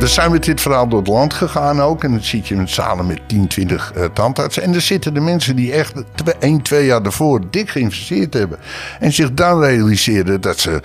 [0.00, 2.04] We zijn met dit verhaal door het land gegaan ook.
[2.04, 4.62] En dan zit je met zalen met 10, 20 uh, tandartsen.
[4.62, 5.92] En er zitten de mensen die echt
[6.38, 8.58] 1, 2 jaar daarvoor dik geïnvesteerd hebben.
[9.00, 10.80] En zich dan realiseren dat ze,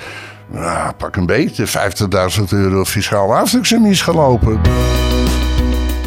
[0.51, 4.61] nou, pak een beetje, 50.000 euro fiscaal afstuk zijn misgelopen.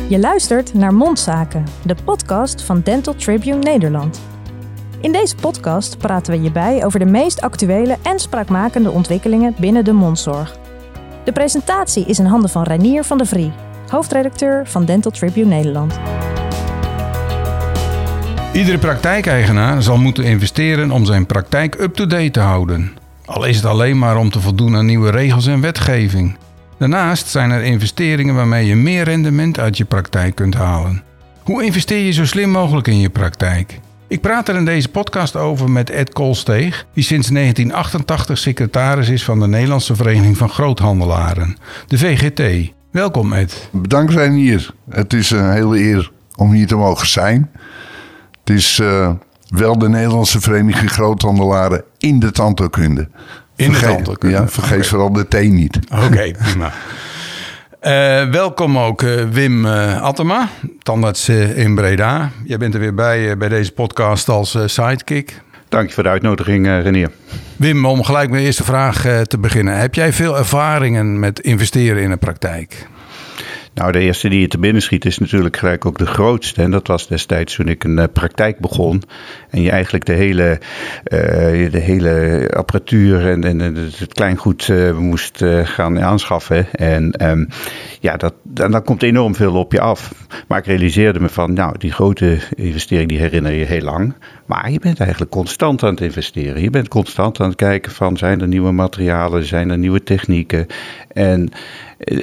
[0.09, 4.20] Je luistert naar Mondzaken, de podcast van Dental Tribune Nederland.
[5.00, 9.84] In deze podcast praten we je bij over de meest actuele en spraakmakende ontwikkelingen binnen
[9.84, 10.56] de mondzorg.
[11.29, 13.53] De presentatie is in handen van Reinier van der Vrie,
[13.89, 15.99] hoofdredacteur van Dental Tribune Nederland.
[18.53, 22.93] Iedere praktijkeigenaar zal moeten investeren om zijn praktijk up-to-date te houden.
[23.25, 26.36] Al is het alleen maar om te voldoen aan nieuwe regels en wetgeving.
[26.79, 31.03] Daarnaast zijn er investeringen waarmee je meer rendement uit je praktijk kunt halen.
[31.43, 33.81] Hoe investeer je zo slim mogelijk in je praktijk?
[34.08, 39.25] Ik praat er in deze podcast over met Ed Koolsteeg, die sinds 1988 secretaris is
[39.25, 42.72] van de Nederlandse Vereniging van Groothandelaren, de VGT.
[42.91, 43.69] Welkom Ed.
[43.72, 44.70] Bedankt zijn hier.
[44.91, 47.50] Het is een hele eer om hier te mogen zijn.
[48.44, 49.10] Het is uh,
[49.48, 53.08] wel de Nederlandse Vereniging Groothandelaren in de tandheelkunde.
[53.56, 54.36] In de tandheelkunde?
[54.36, 54.88] Ja, vergeet okay.
[54.88, 55.78] vooral de T niet.
[55.92, 56.72] Oké, okay, prima.
[57.82, 60.48] Uh, welkom ook uh, Wim uh, Attema,
[60.82, 62.30] tandarts in Breda.
[62.44, 65.42] Jij bent er weer bij bij deze podcast als sidekick.
[65.68, 67.10] Dank je voor de uitnodiging, Renier.
[67.56, 69.78] Wim, om gelijk met de eerste vraag te beginnen.
[69.78, 72.86] Heb jij veel ervaringen met investeren in een praktijk?
[73.78, 76.62] Nou, de eerste die je te binnen schiet is natuurlijk gelijk ook de grootste.
[76.62, 79.02] En dat was destijds toen ik een praktijk begon.
[79.50, 80.60] En je eigenlijk de hele,
[81.04, 86.66] uh, de hele apparatuur en, en het kleingoed uh, moest gaan aanschaffen.
[86.72, 87.48] En um,
[88.00, 90.14] ja, dat, dan, dan komt enorm veel op je af.
[90.48, 94.14] Maar ik realiseerde me van, nou, die grote investering die herinner je heel lang.
[94.46, 96.62] Maar je bent eigenlijk constant aan het investeren.
[96.62, 100.66] Je bent constant aan het kijken van, zijn er nieuwe materialen, zijn er nieuwe technieken?
[101.12, 101.50] En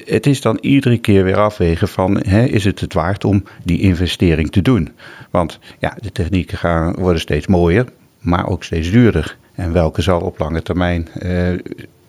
[0.05, 3.79] het is dan iedere keer weer afwegen van, hè, is het het waard om die
[3.79, 4.91] investering te doen?
[5.29, 7.85] Want ja, de technieken gaan, worden steeds mooier,
[8.19, 9.37] maar ook steeds duurder.
[9.55, 11.47] En welke zal op lange termijn, eh,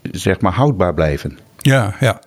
[0.03, 1.39] zeg maar, houdbaar blijven?
[1.57, 2.21] Ja, ja.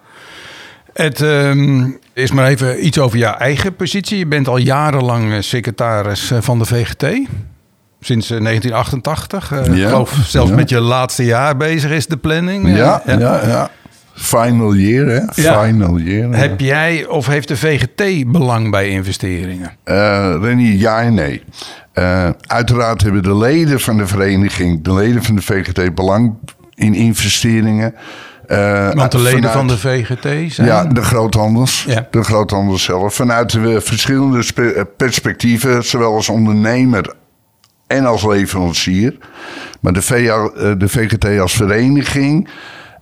[0.94, 4.18] Het um, is maar even iets over jouw eigen positie.
[4.18, 7.04] Je bent al jarenlang eh, secretaris eh, van de VGT.
[8.02, 9.52] Sinds 1988.
[9.52, 10.56] Uh, ja, ik geloof zelfs ja.
[10.56, 12.68] met je laatste jaar bezig is de planning.
[12.68, 13.48] Ja, ja, ja.
[13.48, 13.70] ja.
[14.22, 15.22] Final year, hè?
[15.34, 16.36] Final year.
[16.36, 19.72] Heb jij of heeft de VGT belang bij investeringen?
[19.86, 21.44] Uh, Renier, ja en nee.
[21.94, 26.34] Uh, uiteraard hebben de leden van de vereniging, de leden van de VGT, belang
[26.76, 27.96] in investeringen.
[28.48, 30.68] Uh, Want de leden vanuit, van de VGT zijn?
[30.68, 31.86] Ja, de groothandels.
[31.88, 32.08] Ja.
[32.12, 33.14] De groothandels zelf.
[33.14, 34.44] Vanuit de verschillende
[34.98, 37.14] perspectieven, zowel als ondernemer
[37.88, 39.18] en als leverancier.
[39.80, 42.50] Maar de, VA, de VGT als vereniging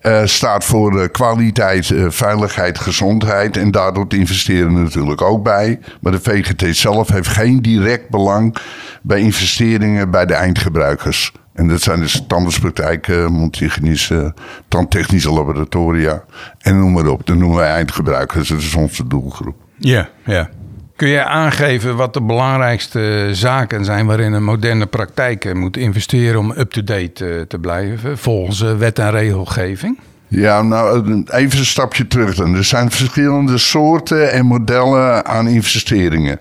[0.07, 3.57] uh, staat voor uh, kwaliteit, uh, veiligheid, gezondheid.
[3.57, 5.79] En daardoor investeren natuurlijk ook bij.
[6.01, 8.55] Maar de VGT zelf heeft geen direct belang
[9.01, 11.31] bij investeringen bij de eindgebruikers.
[11.53, 14.33] En dat zijn dus tandartspraktijken, mondhygiënische,
[14.67, 16.23] tandtechnische laboratoria.
[16.59, 17.25] En noem maar op.
[17.25, 18.49] Dat noemen wij eindgebruikers.
[18.49, 19.55] Dat is onze doelgroep.
[19.77, 20.49] Ja, ja.
[20.97, 26.53] Kun je aangeven wat de belangrijkste zaken zijn waarin een moderne praktijk moet investeren om
[26.57, 29.99] up-to-date te blijven volgens wet en regelgeving?
[30.27, 32.55] Ja, nou even een stapje terug dan.
[32.55, 36.39] Er zijn verschillende soorten en modellen aan investeringen.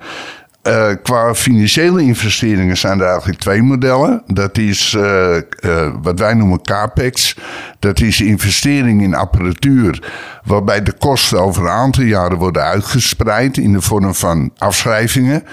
[0.66, 4.22] Uh, qua financiële investeringen zijn er eigenlijk twee modellen.
[4.26, 7.36] Dat is uh, uh, wat wij noemen CAPEX.
[7.78, 10.12] Dat is investering in apparatuur,
[10.44, 15.44] waarbij de kosten over een aantal jaren worden uitgespreid in de vorm van afschrijvingen.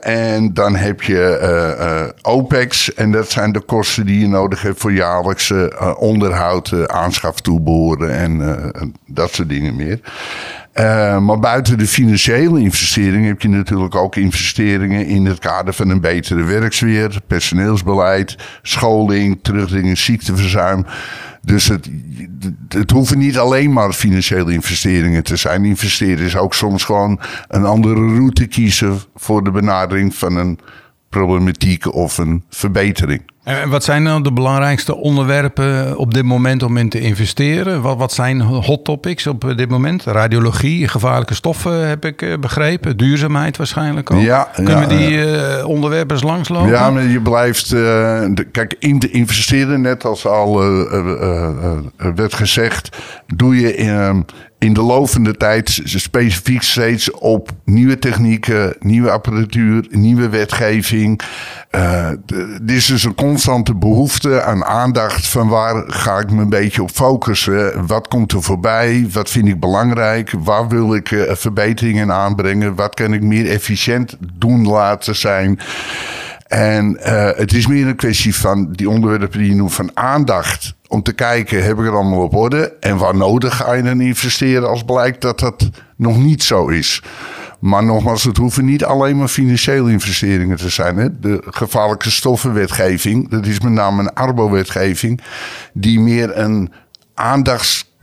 [0.00, 4.92] En dan heb je OPEX, en dat zijn de kosten die je nodig hebt voor
[4.92, 8.60] jaarlijkse onderhoud, aanschaf, toeboren en
[9.06, 10.00] dat soort dingen meer.
[11.20, 16.00] Maar buiten de financiële investeringen heb je natuurlijk ook investeringen in het kader van een
[16.00, 20.86] betere werksfeer, personeelsbeleid, scholing, terugdringen ziekteverzuim.
[21.46, 21.90] Dus het,
[22.68, 25.64] het hoeven niet alleen maar financiële investeringen te zijn.
[25.64, 30.58] Investeren is ook soms gewoon een andere route kiezen voor de benadering van een
[31.08, 33.22] problematiek of een verbetering.
[33.46, 37.82] En wat zijn dan de belangrijkste onderwerpen op dit moment om in te investeren?
[37.82, 40.04] Wat, wat zijn hot topics op dit moment?
[40.04, 42.96] Radiologie, gevaarlijke stoffen heb ik eh, begrepen.
[42.96, 44.20] Duurzaamheid waarschijnlijk ook.
[44.20, 46.68] Ja, Kunnen we die uh, onderwerpen eens langslopen?
[46.68, 47.72] Ja, maar je blijft...
[47.72, 47.80] Uh,
[48.30, 50.58] de, kijk, in te investeren, net als al
[52.14, 52.96] werd gezegd...
[53.26, 54.26] doe je in,
[54.58, 61.20] in de loop van de tijd specifiek steeds op nieuwe technieken, nieuwe apparatuur, nieuwe wetgeving.
[61.70, 62.08] Uh,
[62.66, 66.90] is dus een constante behoefte aan aandacht van waar ga ik me een beetje op
[66.90, 67.86] focussen.
[67.86, 69.06] Wat komt er voorbij?
[69.12, 70.30] Wat vind ik belangrijk?
[70.38, 72.74] Waar wil ik uh, verbeteringen aanbrengen?
[72.74, 75.60] Wat kan ik meer efficiënt doen laten zijn?
[76.46, 80.74] En uh, het is meer een kwestie van die onderwerpen die je noemt van aandacht.
[80.88, 82.76] Om te kijken, heb ik het allemaal op orde?
[82.80, 87.02] En waar nodig ga je dan investeren als blijkt dat dat nog niet zo is?
[87.60, 90.96] Maar nogmaals, het hoeven niet alleen maar financiële investeringen te zijn.
[90.96, 91.20] Hè?
[91.20, 95.20] De gevaarlijke stoffenwetgeving, dat is met name een arbowetgeving,
[95.72, 96.72] die meer een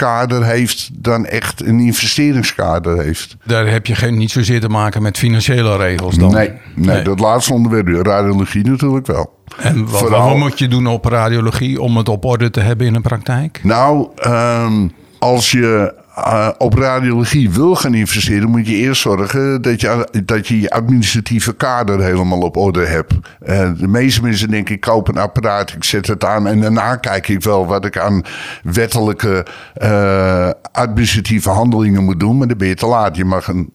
[0.04, 3.38] aandachtskader heeft dan echt een investeringskader heeft.
[3.46, 6.32] Daar heb je geen, niet zozeer te maken met financiële regels dan?
[6.32, 7.04] Nee, nee, nee.
[7.04, 9.42] dat laatste onderwerp, radiologie natuurlijk wel.
[9.58, 12.88] En wat, Vooral, wat moet je doen op radiologie om het op orde te hebben
[12.88, 13.60] in de praktijk?
[13.64, 19.82] Nou, um, als je uh, op radiologie wil gaan investeren, moet je eerst zorgen dat
[19.82, 23.14] je dat je, je administratieve kader helemaal op orde hebt.
[23.14, 26.96] Uh, de meeste mensen denken, ik koop een apparaat, ik zet het aan en daarna
[26.96, 28.22] kijk ik wel wat ik aan
[28.64, 29.46] wettelijke
[29.84, 32.38] uh, administratieve handelingen moet doen.
[32.38, 33.16] Maar dan ben je te laat.
[33.16, 33.74] Je mag een,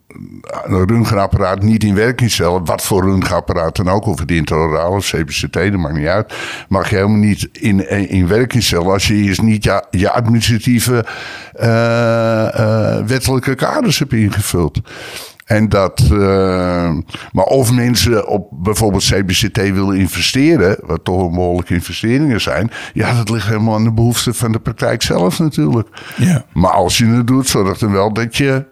[0.65, 2.65] een röntgenapparaat niet in werking stellen.
[2.65, 6.35] Wat voor röntgenapparaat dan ook, of het intraoraal of CBCT, dat maakt niet uit.
[6.69, 11.05] Mag je helemaal niet in, in werking stellen als je eerst niet je, je administratieve
[11.61, 14.81] uh, wettelijke kaders hebt ingevuld.
[15.49, 16.91] En dat, uh,
[17.33, 23.15] maar of mensen op bijvoorbeeld CBCT willen investeren, wat toch een behoorlijke investeringen zijn, ja,
[23.15, 25.89] dat ligt helemaal aan de behoefte van de praktijk zelf natuurlijk.
[26.17, 26.45] Ja.
[26.53, 28.65] Maar als je het doet, zorg dan wel dat je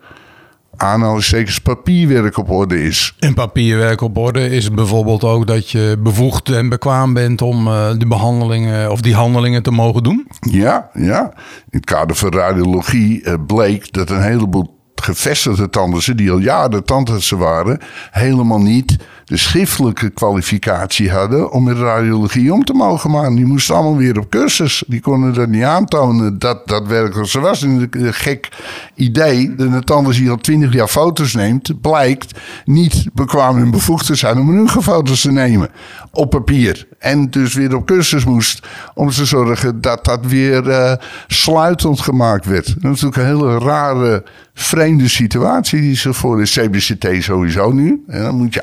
[0.76, 3.14] aanhalingstekens papierwerk op orde is.
[3.18, 7.90] En papierwerk op orde is bijvoorbeeld ook dat je bevoegd en bekwaam bent om uh,
[7.96, 10.26] die behandelingen of die handelingen te mogen doen?
[10.40, 11.32] Ja, ja.
[11.70, 16.84] In het kader van radiologie uh, bleek dat een heleboel gevestigde tandartsen, die al jaren
[16.84, 17.80] tandartsen waren,
[18.10, 18.96] helemaal niet
[19.26, 23.34] de schriftelijke kwalificatie hadden om met radiologie om te mogen maken.
[23.34, 24.84] Die moesten allemaal weer op cursus.
[24.86, 27.62] Die konden dat niet aantonen dat dat werkelijk zo was.
[27.62, 28.48] een gek
[28.94, 34.06] idee dat een tandarts die al twintig jaar foto's neemt, blijkt niet bekwaam en bevoegd
[34.06, 35.70] te zijn om een foto's te nemen
[36.12, 36.86] op papier.
[36.98, 40.92] En dus weer op cursus moest om te zorgen dat dat weer uh,
[41.26, 42.66] sluitend gemaakt werd.
[42.66, 44.24] Dat is natuurlijk een hele rare,
[44.54, 48.02] vreemde situatie die ze voor de CBCT sowieso nu.
[48.06, 48.62] En dan moet je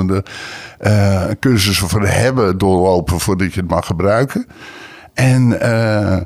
[0.00, 0.24] aanvullende
[0.80, 4.46] uh, cursussen voor hebben doorlopen voordat je het mag gebruiken.
[5.14, 6.16] En uh,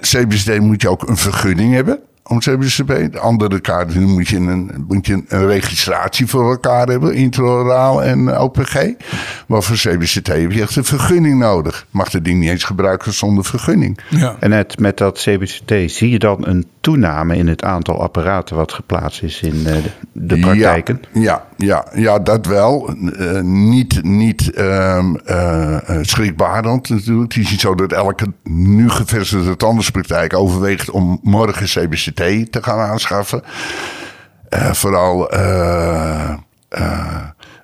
[0.00, 3.12] CBCT moet je ook een vergunning hebben om CBCP.
[3.12, 8.38] De andere kaarten moet je, een, moet je een registratie voor elkaar hebben, intraoraal en
[8.38, 8.74] OPG.
[9.46, 11.86] Maar voor CBCT heb je echt een vergunning nodig.
[11.90, 13.98] Mag het ding niet eens gebruiken zonder vergunning.
[14.08, 14.36] Ja.
[14.40, 18.72] En net met dat CBCT zie je dan een toename in het aantal apparaten wat
[18.72, 19.74] geplaatst is in uh,
[20.12, 21.00] de praktijken?
[21.12, 22.94] Ja, ja, ja, ja dat wel.
[22.96, 27.32] Uh, niet niet um, uh, schrikbarend natuurlijk.
[27.34, 32.78] Het is niet zo dat elke nu gevestigde tandartspraktijk overweegt om morgen CBCT te gaan
[32.78, 33.42] aanschaffen.
[34.50, 36.34] Uh, vooral uh,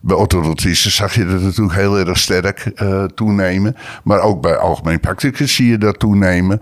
[0.03, 2.73] bij orthodontisten zag je dat natuurlijk heel erg sterk
[3.15, 3.77] toenemen.
[4.05, 6.61] Maar ook bij algemeen practicus zie je dat toenemen.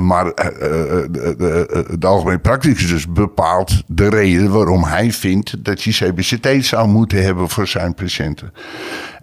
[0.00, 6.64] maar de, de algemeen practicus dus bepaalt de reden waarom hij vindt dat je CBCT
[6.64, 8.52] zou moeten hebben voor zijn patiënten.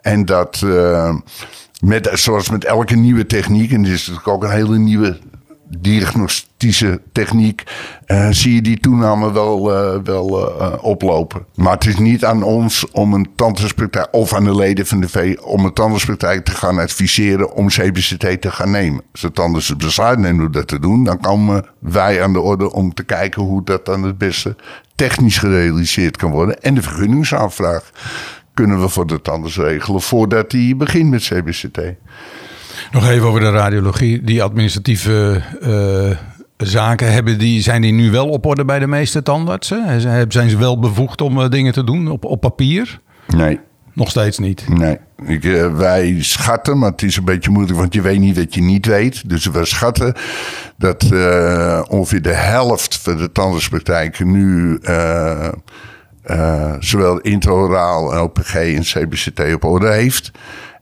[0.02, 0.66] En dat
[1.84, 5.18] met, zoals met elke nieuwe techniek, en dit is natuurlijk ook een hele nieuwe
[5.80, 7.64] diagnostische techniek
[8.08, 11.46] uh, zie je die toename wel, uh, wel uh, oplopen.
[11.56, 15.10] Maar het is niet aan ons om een tandartspraktijk of aan de leden van de
[15.10, 19.04] V om een tandartspraktijk te gaan adviseren om CBCT te gaan nemen.
[19.12, 22.42] Als de tandarts het besluit neemt om dat te doen, dan komen wij aan de
[22.42, 24.56] orde om te kijken hoe dat dan het beste
[24.96, 26.62] technisch gerealiseerd kan worden.
[26.62, 27.92] En de vergunningsaanvraag
[28.54, 31.80] kunnen we voor de tandarts regelen voordat hij begint met CBCT.
[32.96, 34.24] Nog even over de radiologie.
[34.24, 36.18] Die administratieve uh,
[36.58, 40.02] zaken, hebben die, zijn die nu wel op orde bij de meeste tandartsen?
[40.28, 43.00] Zijn ze wel bevoegd om uh, dingen te doen op, op papier?
[43.28, 43.60] Nee.
[43.94, 44.66] Nog steeds niet?
[44.70, 44.98] Nee.
[45.26, 48.54] Ik, uh, wij schatten, maar het is een beetje moeilijk, want je weet niet wat
[48.54, 49.30] je niet weet.
[49.30, 50.14] Dus we schatten
[50.78, 51.04] dat
[51.90, 54.80] ongeveer de helft van de tandartspraktijken nu...
[56.80, 60.32] zowel intraoraal, LPG en CBCT op orde heeft.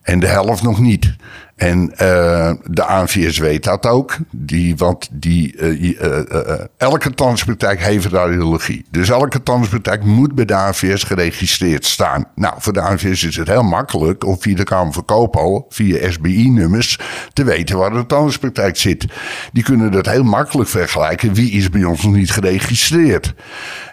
[0.01, 1.15] En de helft nog niet.
[1.63, 4.17] En uh, de ANVS weet dat ook.
[4.31, 8.85] Die, want die, uh, uh, elke tandartspraktijk heeft radiologie.
[8.91, 12.25] Dus elke tandartspraktijk moet bij de ANVS geregistreerd staan.
[12.35, 16.11] Nou, voor de ANVS is het heel makkelijk om via de Kamer van Koopal, via
[16.11, 16.99] SBI-nummers,
[17.33, 19.05] te weten waar de tandartspraktijk zit.
[19.51, 21.33] Die kunnen dat heel makkelijk vergelijken.
[21.33, 23.33] Wie is bij ons nog niet geregistreerd?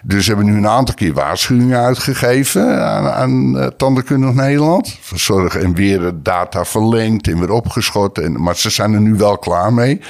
[0.03, 4.97] Dus we hebben nu een aantal keer waarschuwingen uitgegeven aan, aan Nederland.
[5.01, 8.17] Verzorg en weer data verlengd en weer opgeschot.
[8.17, 10.01] En, maar ze zijn er nu wel klaar mee.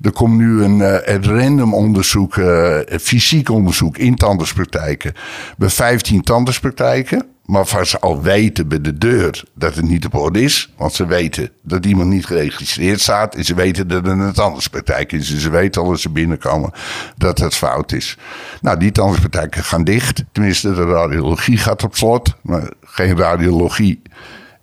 [0.00, 5.12] Er komt nu een, uh, random onderzoek, uh, fysiek onderzoek in tandartspraktijken.
[5.56, 7.26] Bij 15 tandartspraktijken.
[7.44, 10.72] Maar waar ze al weten bij de deur dat het niet op orde is.
[10.76, 13.34] Want ze weten dat iemand niet geregistreerd staat.
[13.34, 15.32] En ze weten dat het een tandartspraktijk is.
[15.32, 16.70] En ze weten al als ze binnenkomen
[17.16, 18.16] dat het fout is.
[18.60, 20.24] Nou, die tandartspraktijken gaan dicht.
[20.32, 22.34] Tenminste, de radiologie gaat op slot.
[22.42, 24.02] Maar geen radiologie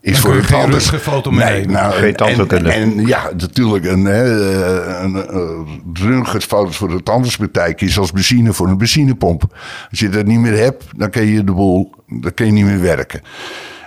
[0.05, 1.65] is voor het geen rustige foto mee.
[1.67, 2.69] nou, Geen tandheelkunde.
[2.69, 8.53] En, en, ja, natuurlijk, een, een, een, een röntgenfoto's voor de tandartspraktijk is als benzine
[8.53, 9.57] voor een benzinepomp.
[9.89, 12.65] Als je dat niet meer hebt, dan kun je de boel, dan kun je niet
[12.65, 13.21] meer werken.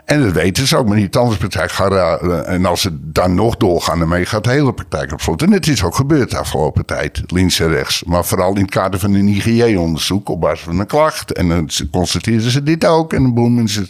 [0.09, 3.57] En dat weten ze ook, maar die tandartspraktijk gaat, uh, en als ze dan nog
[3.57, 5.43] doorgaan ermee, gaat de hele praktijk op slot.
[5.43, 8.05] En het is ook gebeurd de afgelopen tijd, links en rechts.
[8.05, 11.33] Maar vooral in het kader van een IGJ-onderzoek op basis van een klacht.
[11.33, 13.89] En dan constateerden ze dit ook en mensen.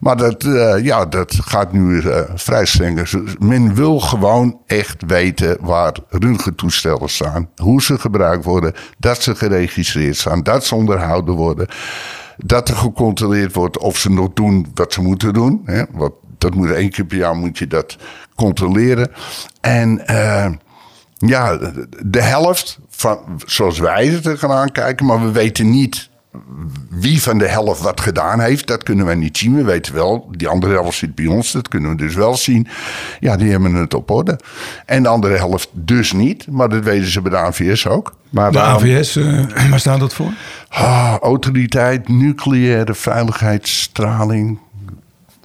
[0.00, 2.96] Maar dat, uh, ja, dat gaat nu uh, vrij streng.
[2.96, 9.34] Dus men wil gewoon echt weten waar röntgentoestellen staan, hoe ze gebruikt worden, dat ze
[9.34, 11.68] geregistreerd staan, dat ze onderhouden worden
[12.36, 15.62] dat er gecontroleerd wordt of ze nog doen wat ze moeten doen.
[15.64, 15.82] Hè?
[15.92, 17.96] Want dat moet één keer per jaar moet je dat
[18.34, 19.10] controleren.
[19.60, 20.50] En uh,
[21.18, 21.58] ja,
[22.04, 26.10] de helft van zoals wij het er gaan aankijken, maar we weten niet
[26.88, 29.56] wie van de helft wat gedaan heeft, dat kunnen wij niet zien.
[29.56, 32.68] We weten wel, die andere helft zit bij ons, dat kunnen we dus wel zien.
[33.20, 34.38] Ja, die hebben het op orde.
[34.86, 38.14] En de andere helft dus niet, maar dat weten ze bij de AVS ook.
[38.30, 38.82] Maar de waarom...
[38.82, 40.32] AVS, uh, waar staat dat voor?
[40.68, 44.58] Ah, autoriteit, nucleaire veiligheid, straling,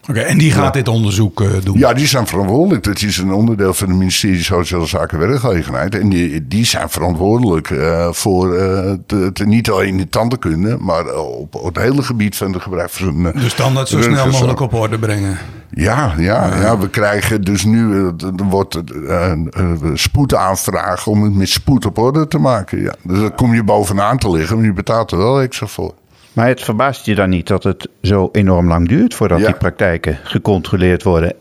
[0.01, 0.71] Oké, okay, en die gaat ja.
[0.71, 1.77] dit onderzoek uh, doen?
[1.77, 2.83] Ja, die zijn verantwoordelijk.
[2.83, 5.95] Dat is een onderdeel van het ministerie Sociale Zaken en Werkgelegenheid.
[5.95, 11.75] En die, die zijn verantwoordelijk uh, voor uh, niet alleen de tandenkunde, maar op, op,
[11.75, 13.23] het hele gebied van de gebruik van.
[13.23, 15.37] de standaard zo snel mogelijk op orde brengen.
[15.73, 18.81] Ja, ja, ja, we krijgen dus nu, er wordt
[19.93, 22.81] spoedaanvraag om het met spoed op orde te maken.
[22.81, 22.93] Ja.
[23.03, 25.93] Dus dan kom je bovenaan te liggen, maar je betaalt er wel extra voor.
[26.33, 29.45] Maar het verbaast je dan niet dat het zo enorm lang duurt voordat ja.
[29.45, 31.35] die praktijken gecontroleerd worden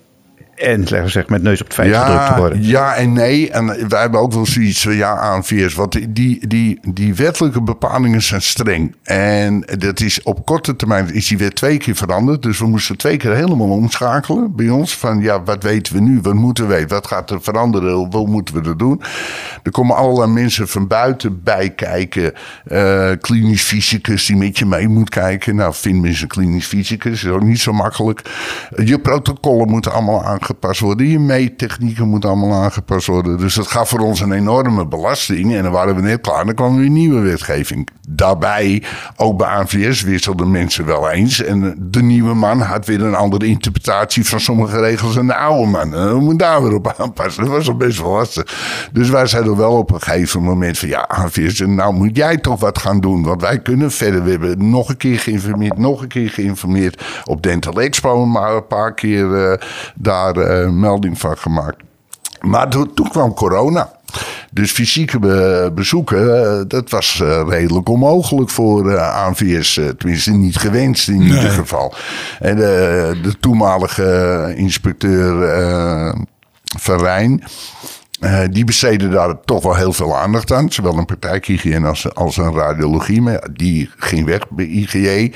[0.61, 2.63] en zeg met neus op het feit ja, gedrukt te worden.
[2.63, 3.51] Ja en nee.
[3.51, 5.75] En wij hebben ook wel zoiets van ja aan VS.
[5.75, 8.95] Want die, die, die wettelijke bepalingen zijn streng.
[9.03, 12.43] En dat is op korte termijn is die wet twee keer veranderd.
[12.43, 14.97] Dus we moesten twee keer helemaal omschakelen bij ons.
[14.97, 16.21] Van ja, wat weten we nu?
[16.23, 16.89] Wat moeten we weten?
[16.89, 17.93] Wat gaat er veranderen?
[17.93, 19.03] Hoe moeten we dat doen?
[19.63, 22.33] Er komen allerlei mensen van buiten bij kijken.
[22.67, 25.57] Uh, klinisch fysicus die met je mee moet kijken.
[25.57, 27.25] Nou, vind mensen klinisch fysicus.
[27.25, 28.23] is ook niet zo makkelijk.
[28.85, 31.07] Je protocollen moeten allemaal aangepast worden.
[31.07, 33.39] Je meettechnieken moeten allemaal aangepast worden.
[33.39, 35.55] Dus dat gaf voor ons een enorme belasting.
[35.55, 36.45] En dan waren we net klaar.
[36.45, 37.89] Dan kwam weer nieuwe wetgeving.
[38.09, 38.83] Daarbij,
[39.17, 41.43] ook bij ANVS wisselden mensen wel eens.
[41.43, 45.71] En de nieuwe man had weer een andere interpretatie van sommige regels dan de oude
[45.71, 45.95] man.
[45.95, 47.45] En dan moet daar weer op aanpassen.
[47.45, 48.89] Dat was al best wel lastig.
[48.93, 52.61] Dus wij zeiden wel op een gegeven moment van ja, ANVS, nou moet jij toch
[52.61, 53.23] wat gaan doen.
[53.23, 54.25] Want wij kunnen verder.
[54.25, 57.03] We hebben nog een keer geïnformeerd, nog een keer geïnformeerd.
[57.25, 59.53] Op Dental Expo maar een paar keer uh,
[59.95, 61.77] daar uh, melding van gemaakt.
[62.41, 63.93] Maar toen, toen kwam corona.
[64.51, 69.81] Dus fysieke be bezoeken, uh, dat was uh, redelijk onmogelijk voor ANVS.
[69.99, 71.29] tenminste, niet gewenst in nee.
[71.29, 71.95] ieder geval.
[72.39, 76.15] En de toenmalige inspecteur
[76.79, 77.43] Van Rijn...
[78.21, 80.73] Uh, die besteden daar toch wel heel veel aandacht aan.
[80.73, 83.23] Zowel een praktijkhygiëne als, als een radiologie.
[83.23, 85.33] Maar die ging weg bij IGJ.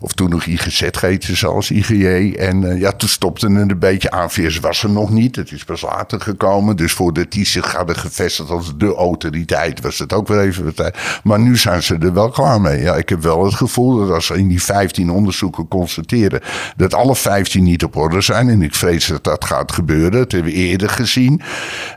[0.00, 2.34] Of toen nog IGZ heette ze als IGJ.
[2.38, 4.10] En uh, ja, toen stopte het een beetje.
[4.10, 5.36] ANVS was er nog niet.
[5.36, 6.76] Het is pas later gekomen.
[6.76, 9.80] Dus voordat die zich hadden gevestigd als de autoriteit...
[9.80, 10.96] was het ook weer even wat tijd.
[11.22, 12.82] Maar nu zijn ze er wel klaar mee.
[12.82, 16.40] Ja, ik heb wel het gevoel dat als ze in die 15 onderzoeken constateren...
[16.76, 18.48] dat alle 15 niet op orde zijn.
[18.48, 20.12] En ik vrees dat dat gaat gebeuren.
[20.12, 21.42] Dat hebben we eerder gezien.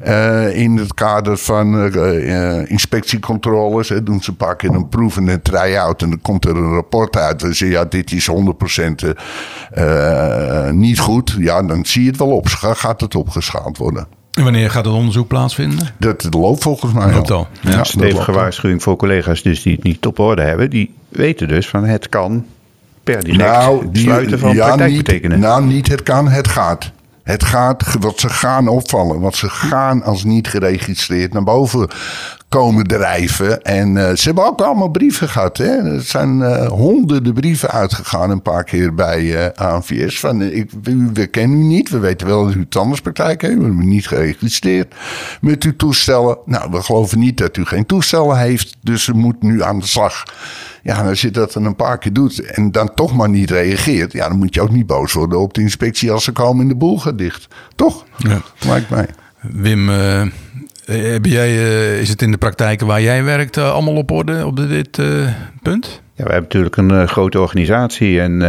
[0.07, 3.89] Uh, uh, in het kader van uh, uh, inspectiecontroles.
[3.89, 6.01] Hè, doen ze een paar keer een proef en een try-out.
[6.01, 7.39] En dan komt er een rapport uit.
[7.39, 8.33] Dan je, ja, dit is 100%
[10.71, 11.35] niet goed.
[11.39, 12.47] Ja, dan zie je het wel op.
[12.47, 14.07] Gaat het opgeschaald worden.
[14.33, 15.87] En wanneer gaat het onderzoek plaatsvinden?
[15.97, 17.47] Dat, loopt volgens mij loopt al.
[17.61, 20.69] Ja, ja stevige waarschuwing voor collega's dus die het niet op orde hebben.
[20.69, 22.45] Die weten dus van het kan
[23.03, 25.39] per direct nou, die, sluiten van ja, praktijk niet, betekenen.
[25.39, 26.91] Nou, niet het kan, het gaat.
[27.23, 31.89] Het gaat, wat ze gaan opvallen, wat ze gaan als niet geregistreerd naar boven
[32.53, 33.61] komen drijven.
[33.61, 35.57] En uh, ze hebben ook allemaal brieven gehad.
[35.57, 35.93] Hè?
[35.93, 40.19] Er zijn uh, honderden brieven uitgegaan een paar keer bij uh, ANVS.
[40.19, 43.57] Van, ik, we, we, kennen u niet, we weten wel dat u tandartspraktijk heeft.
[43.57, 44.95] We hebben u niet geregistreerd
[45.41, 46.37] met uw toestellen.
[46.45, 49.87] Nou, we geloven niet dat u geen toestellen heeft, dus u moet nu aan de
[49.87, 50.23] slag.
[50.83, 54.11] Ja, als je dat dan een paar keer doet en dan toch maar niet reageert,
[54.11, 56.67] ja, dan moet je ook niet boos worden op de inspectie als ze komen in
[56.67, 57.47] de boel gaat dicht.
[57.75, 58.05] Toch?
[58.17, 58.41] Ja.
[58.59, 59.07] Lijkt mij.
[59.41, 59.89] Wim,
[60.85, 64.45] heb jij, uh, is het in de praktijken waar jij werkt uh, allemaal op orde
[64.45, 65.01] op dit
[65.61, 66.01] punt?
[66.15, 68.39] Ja, we hebben natuurlijk een grote organisatie en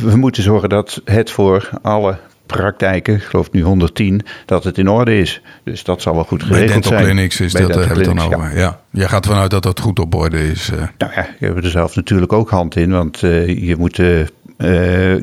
[0.00, 4.88] we moeten zorgen dat het voor alle praktijken, ik geloof nu 110, dat het in
[4.88, 5.42] orde is.
[5.64, 6.80] Dus dat zal wel goed geregeld zijn.
[6.80, 8.58] Bij dental clinics is dat, hebben we dan over.
[8.58, 8.80] Ja.
[8.90, 10.70] Jij gaat ervan uit dat dat goed op orde is.
[10.98, 14.02] Nou ja, je hebt er zelf natuurlijk ook hand in, want je moet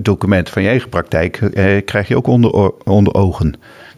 [0.03, 1.39] documenten van je eigen praktijk,
[1.85, 3.55] krijg je ook onder, onder ogen.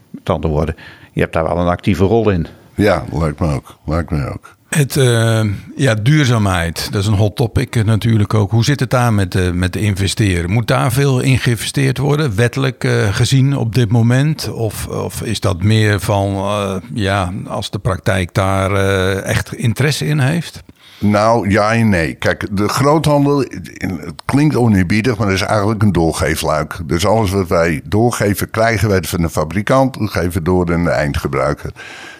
[0.09, 0.75] Met andere woorden,
[1.13, 2.47] je hebt daar wel een actieve rol in.
[2.75, 3.77] Ja, lijkt me ook.
[3.85, 4.55] Lijkt me ook.
[4.69, 5.43] Het, uh,
[5.75, 8.51] ja, duurzaamheid, dat is een hot topic natuurlijk ook.
[8.51, 10.51] Hoe zit het daar met, uh, met de investeren?
[10.51, 14.51] Moet daar veel in geïnvesteerd worden, wettelijk gezien op dit moment?
[14.51, 18.75] Of, of is dat meer van, ja, als de praktijk daar
[19.15, 20.63] echt interesse in heeft?
[20.99, 22.13] Nou, ja en nee.
[22.13, 26.79] Kijk, de groothandel, het klinkt oneerbiedig, maar dat is eigenlijk een doorgeefluik.
[26.85, 30.89] Dus alles wat wij doorgeven, krijgen wij van de fabrikant, we geven door aan de
[30.89, 31.71] eindgebruiker.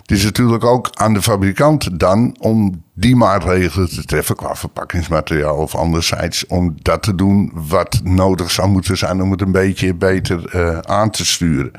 [0.01, 5.56] Het is natuurlijk ook aan de fabrikant dan om die maatregelen te treffen qua verpakkingsmateriaal
[5.56, 6.48] of anderzijds.
[6.48, 10.77] Om dat te doen wat nodig zou moeten zijn om het een beetje beter uh,
[10.77, 11.72] aan te sturen.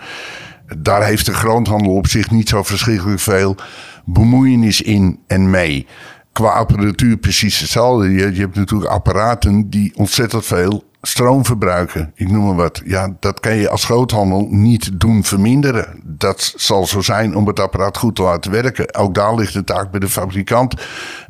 [0.78, 3.56] Daar heeft de groothandel op zich niet zo verschrikkelijk veel
[4.04, 5.86] bemoeienis in en mee.
[6.34, 8.10] Qua apparatuur precies hetzelfde.
[8.10, 12.80] Je, je hebt natuurlijk apparaten die ontzettend veel stroom verbruiken, ik noem maar wat.
[12.84, 16.00] Ja, dat kan je als groothandel niet doen verminderen.
[16.02, 18.94] Dat zal zo zijn om het apparaat goed te laten werken.
[18.94, 20.74] Ook daar ligt de taak bij de fabrikant.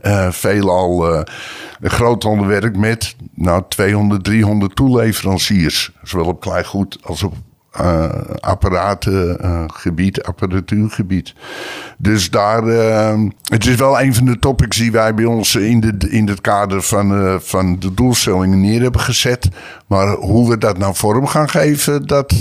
[0.02, 1.22] Uh, veelal uh,
[1.80, 5.92] een groothandel werkt met nou, 200, 300 toeleveranciers.
[6.02, 7.34] Zowel op klein goed als op
[7.80, 11.34] uh, apparatengebied, apparatuurgebied.
[11.98, 15.80] Dus daar, uh, het is wel een van de topics die wij bij ons in,
[15.80, 19.48] de, in het kader van, uh, van de doelstellingen neer hebben gezet.
[19.86, 22.32] Maar hoe we dat nou vorm gaan geven, dat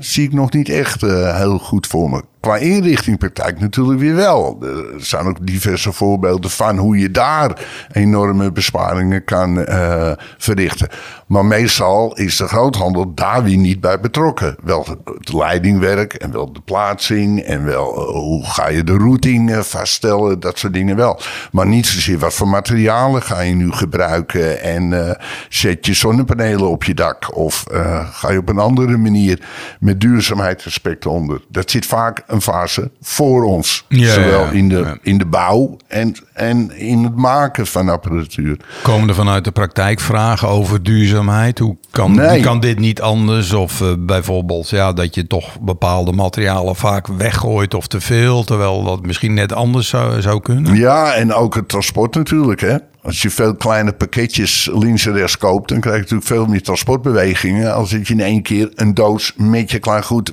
[0.00, 4.58] zie ik nog niet echt heel goed voor me qua inrichtingpraktijk natuurlijk weer wel.
[4.62, 10.88] Er zijn ook diverse voorbeelden van hoe je daar enorme besparingen kan uh, verrichten.
[11.26, 14.56] Maar meestal is de groothandel daar weer niet bij betrokken.
[14.62, 14.86] Wel
[15.18, 19.58] het leidingwerk en wel de plaatsing en wel uh, hoe ga je de routing uh,
[19.58, 21.20] vaststellen, dat soort dingen wel.
[21.52, 25.16] Maar niet zozeer wat voor materialen ga je nu gebruiken en
[25.48, 27.64] zet je zonnepanelen op je dak of
[28.12, 29.48] ga je op een andere manier
[29.80, 31.40] met duurzaamheidsaspecten onder.
[31.48, 33.84] Dat zit vaak een fase voor ons.
[33.88, 38.56] Zowel in, de, in de bouw en, en in het maken van apparatuur.
[38.82, 41.58] Komen er vanuit de praktijk vragen over duurzaamheid?
[41.58, 42.40] Hoe kan, nee.
[42.40, 43.52] kan dit niet anders?
[43.52, 48.84] Of uh, bijvoorbeeld ja, dat je toch bepaalde materialen vaak weggooit of te veel, terwijl
[48.84, 50.74] dat misschien net anders zou, zou kunnen?
[50.74, 52.60] Ja, en ook het transport natuurlijk.
[52.60, 52.76] Hè?
[53.02, 56.62] Als je veel kleine pakketjes links en rechts koopt, dan krijg je natuurlijk veel meer
[56.62, 57.74] transportbewegingen.
[57.74, 60.32] Als je in één keer een doos met je klein goed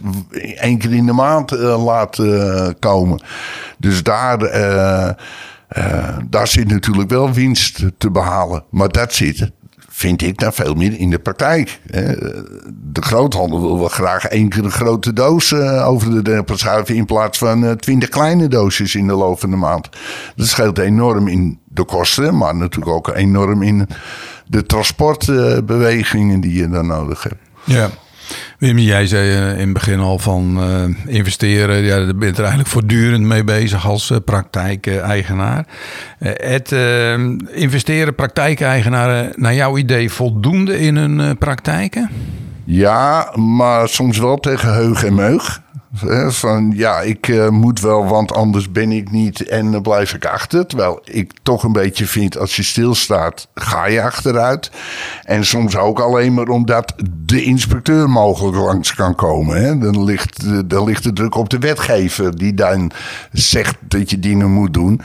[0.55, 3.21] één keer in de maand uh, laat uh, komen.
[3.77, 5.09] Dus daar, uh,
[6.29, 8.63] daar zit natuurlijk wel winst te behalen.
[8.69, 9.51] Maar dat zit
[9.97, 11.79] vind ik daar veel meer in de praktijk.
[12.73, 16.95] De groothandel wil wel graag één een grote doos eh, over de drempel schuiven...
[16.95, 19.89] in plaats van eh, twintig kleine doosjes in de loop van de maand.
[20.35, 23.87] Dat scheelt enorm in de kosten, maar natuurlijk ook enorm in
[24.45, 27.41] de transportbewegingen die je dan nodig hebt.
[27.63, 27.89] Ja.
[28.57, 31.83] Wim, jij zei eh, in het begin al van uh, investeren.
[31.83, 35.65] Ja, daar ben je er eigenlijk voortdurend mee bezig als uh, praktijkeigenaar.
[36.19, 36.71] het
[37.51, 42.09] investeren praktijkeigenaren naar jouw idee voldoende in hun praktijken?
[42.63, 45.61] Ja, maar soms wel tegen heug en meug.
[46.27, 50.25] Van ja, ik uh, moet wel, want anders ben ik niet en dan blijf ik
[50.25, 50.65] achter.
[50.65, 54.71] Terwijl ik toch een beetje vind, als je stilstaat, ga je achteruit.
[55.23, 56.93] En soms ook alleen maar omdat
[57.25, 59.61] de inspecteur mogelijk langs kan komen.
[59.61, 59.77] Hè.
[59.77, 62.91] Dan, ligt, dan ligt de druk op de wetgever die dan
[63.31, 65.01] zegt dat je dingen moet doen.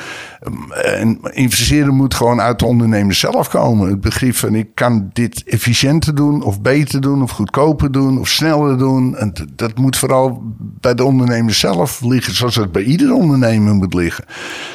[0.85, 3.89] En investeren moet gewoon uit de ondernemer zelf komen.
[3.89, 8.29] Het begrip van ik kan dit efficiënter doen, of beter doen, of goedkoper doen, of
[8.29, 9.17] sneller doen.
[9.17, 10.43] En dat moet vooral
[10.83, 14.25] bij de ondernemer zelf liggen, zoals het bij ieder ondernemer moet liggen.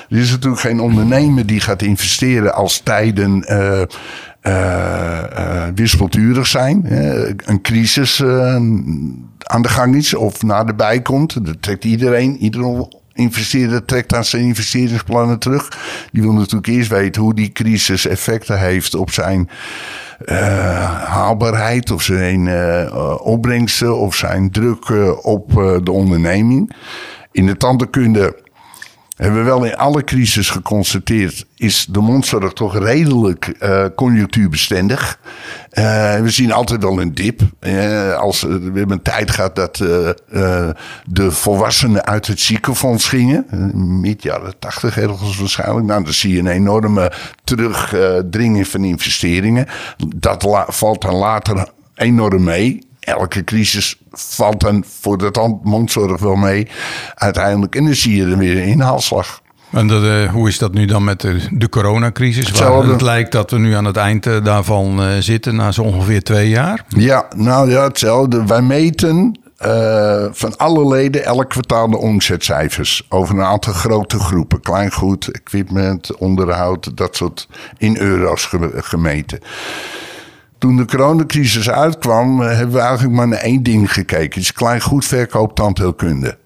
[0.10, 3.46] Er is natuurlijk geen ondernemer die gaat investeren als tijden.
[3.52, 3.82] Uh,
[4.43, 6.86] uh, wispelturig zijn.
[7.46, 8.24] een crisis
[9.43, 11.46] aan de gang is of naderbij komt.
[11.46, 12.38] Dat trekt iedereen.
[12.38, 15.77] Iedere investeerder trekt aan zijn investeringsplannen terug.
[16.12, 19.49] Die wil natuurlijk eerst weten hoe die crisis effecten heeft op zijn
[21.06, 22.49] haalbaarheid, of zijn
[23.19, 24.89] opbrengsten, of zijn druk
[25.25, 25.51] op
[25.84, 26.75] de onderneming.
[27.32, 28.45] In de tandheelkunde
[29.17, 35.19] hebben we wel in alle crisis geconstateerd, is de mondzorg toch redelijk uh, conjunctuurbestendig.
[35.73, 37.41] Uh, we zien altijd wel een dip.
[37.60, 39.77] Uh, als, we hebben een tijd gehad dat
[41.06, 43.45] de volwassenen uit het ziekenfonds gingen.
[44.01, 45.86] Mid jaren tachtig ergens waarschijnlijk.
[45.86, 47.12] Nou, dan zie je een enorme
[47.43, 49.67] terugdringing van investeringen.
[50.15, 56.67] Dat valt dan later enorm mee elke crisis valt dan voor de mondzorg wel mee
[57.15, 57.76] uiteindelijk.
[57.76, 59.41] En dan zie je er weer een inhaalslag.
[59.72, 62.52] En dat, uh, hoe is dat nu dan met de, de coronacrisis?
[62.52, 65.82] Waar het lijkt dat we nu aan het eind uh, daarvan uh, zitten, na zo
[65.82, 66.86] ongeveer twee jaar.
[66.88, 68.46] Ja, nou ja, hetzelfde.
[68.46, 69.39] Wij meten
[70.32, 73.06] van alle leden elk kwartaal de omzetcijfers.
[73.10, 74.62] Over een aantal grote groepen.
[74.62, 79.39] Kleingoed, equipment, onderhoud, dat soort in euro's gemeten.
[80.58, 84.41] Toen de coronacrisis uitkwam, eh, hebben we eigenlijk maar naar één ding gekeken.
[84.41, 86.38] Is klein goed verkoop tandheelkunde.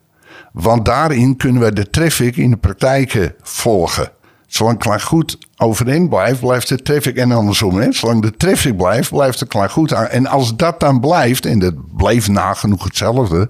[0.54, 4.12] Want daarin kunnen we de traffic in de praktijken volgen.
[4.48, 7.78] Zolang klein goed overeind blijft, blijft de traffic en andersom.
[7.78, 7.92] Hè?
[7.92, 9.92] Zolang de traffic blijft, blijft de klein goed.
[9.92, 13.50] En als dat dan blijft, en dat bleef nagenoeg hetzelfde,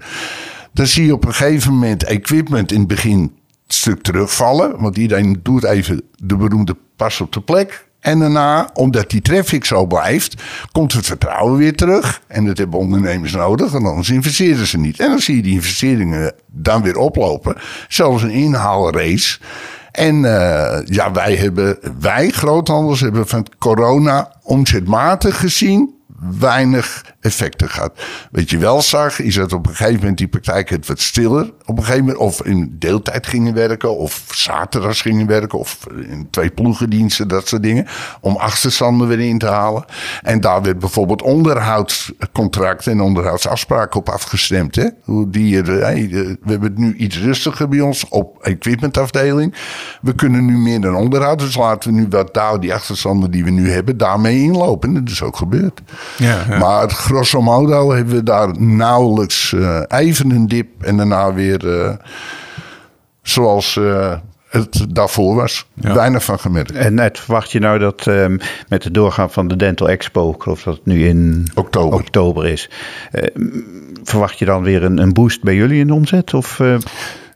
[0.72, 3.32] dan zie je op een gegeven moment equipment in het begin
[3.66, 4.80] stuk terugvallen.
[4.80, 7.88] Want iedereen doet even de beroemde pas op de plek.
[8.02, 12.20] En daarna, omdat die traffic zo blijft, komt het vertrouwen weer terug.
[12.26, 15.00] En dat hebben ondernemers nodig, en anders investeren ze niet.
[15.00, 17.56] En dan zie je die investeringen dan weer oplopen.
[17.88, 19.38] Zelfs een inhaalrace.
[19.92, 25.94] En uh, ja, wij hebben, wij groothandels hebben van corona omzetmatig gezien
[26.38, 27.92] weinig effecten gehad.
[28.30, 31.52] Wat je wel zag, is dat op een gegeven moment die praktijk het wat stiller.
[31.64, 36.28] Op een gegeven moment, of in deeltijd gingen werken, of zaterdags gingen werken, of in
[36.30, 37.86] twee ploegendiensten, dat soort dingen.
[38.20, 39.84] Om achterstanden weer in te halen.
[40.22, 44.76] En daar werd bijvoorbeeld onderhoudscontracten en onderhoudsafspraken op afgestemd.
[44.76, 44.88] Hè?
[45.28, 49.54] Die, we hebben het nu iets rustiger bij ons op equipmentafdeling.
[50.00, 53.44] We kunnen nu meer dan onderhoud, dus laten we nu wat daar, die achterstanden die
[53.44, 54.94] we nu hebben, daarmee inlopen.
[54.94, 55.80] dat is ook gebeurd.
[56.16, 56.58] Ja, ja.
[56.58, 61.92] Maar grosso modo hebben we daar nauwelijks uh, even een dip en daarna weer uh,
[63.22, 64.12] zoals uh,
[64.48, 65.66] het daarvoor was.
[65.74, 65.94] Ja.
[65.94, 66.72] Weinig van gemerkt.
[66.72, 70.42] En net verwacht je nou dat um, met het doorgaan van de Dental Expo, ik
[70.42, 72.70] geloof dat het nu in oktober, oktober is,
[74.02, 76.34] verwacht je dan weer een, een, boost bij jullie in de omzet?
[76.34, 76.60] Of,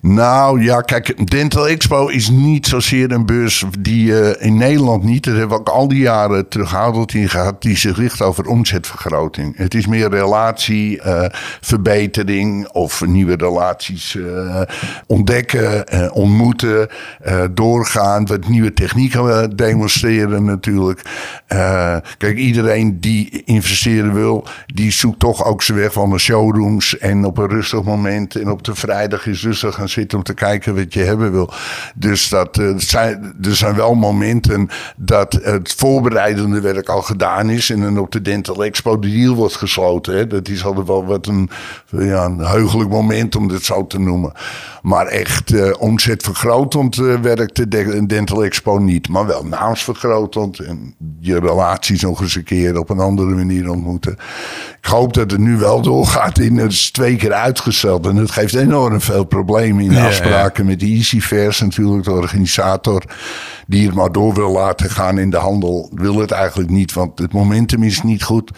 [0.07, 5.25] nou ja, kijk, Dental Expo is niet zozeer een beurs die uh, in Nederland niet,
[5.25, 9.57] dat hebben we ook al die jaren terughoudend in gehad, die zich richt over omzetvergroting.
[9.57, 14.61] Het is meer relatieverbetering uh, of nieuwe relaties uh,
[15.07, 16.89] ontdekken, ontmoeten,
[17.51, 21.03] doorgaan, wat nieuwe technieken demonstreren natuurlijk.
[22.19, 27.25] kijk, iedereen die investeren wil, die zoekt toch ook zijn weg van de showrooms en
[27.25, 30.95] op een rustig moment en op de vrijdag is rustig gaan om te kijken wat
[30.95, 31.51] je hebben wil.
[31.95, 37.71] Dus dat, uh, zijn, er zijn wel momenten dat het voorbereidende werk al gedaan is.
[37.71, 40.29] En dan op de Dental Expo de deal wordt gesloten.
[40.29, 41.51] Dat is altijd wel wat een,
[41.91, 44.33] ja, een heugelijk moment om dit zo te noemen.
[44.83, 49.09] Maar echt uh, omzetvergrotend uh, werkt de Dental Expo niet.
[49.09, 50.59] Maar wel naamsvergrotend.
[50.59, 54.17] En je relaties nog eens een keer op een andere manier ontmoeten.
[54.87, 56.39] Ik hoop dat het nu wel doorgaat.
[56.39, 58.07] In, het is twee keer uitgesteld.
[58.07, 62.05] En het geeft enorm veel problemen in afspraken met EasyFairs natuurlijk.
[62.05, 63.03] De organisator
[63.67, 65.91] die het maar door wil laten gaan in de handel.
[65.95, 66.93] Wil het eigenlijk niet.
[66.93, 68.51] Want het momentum is niet goed.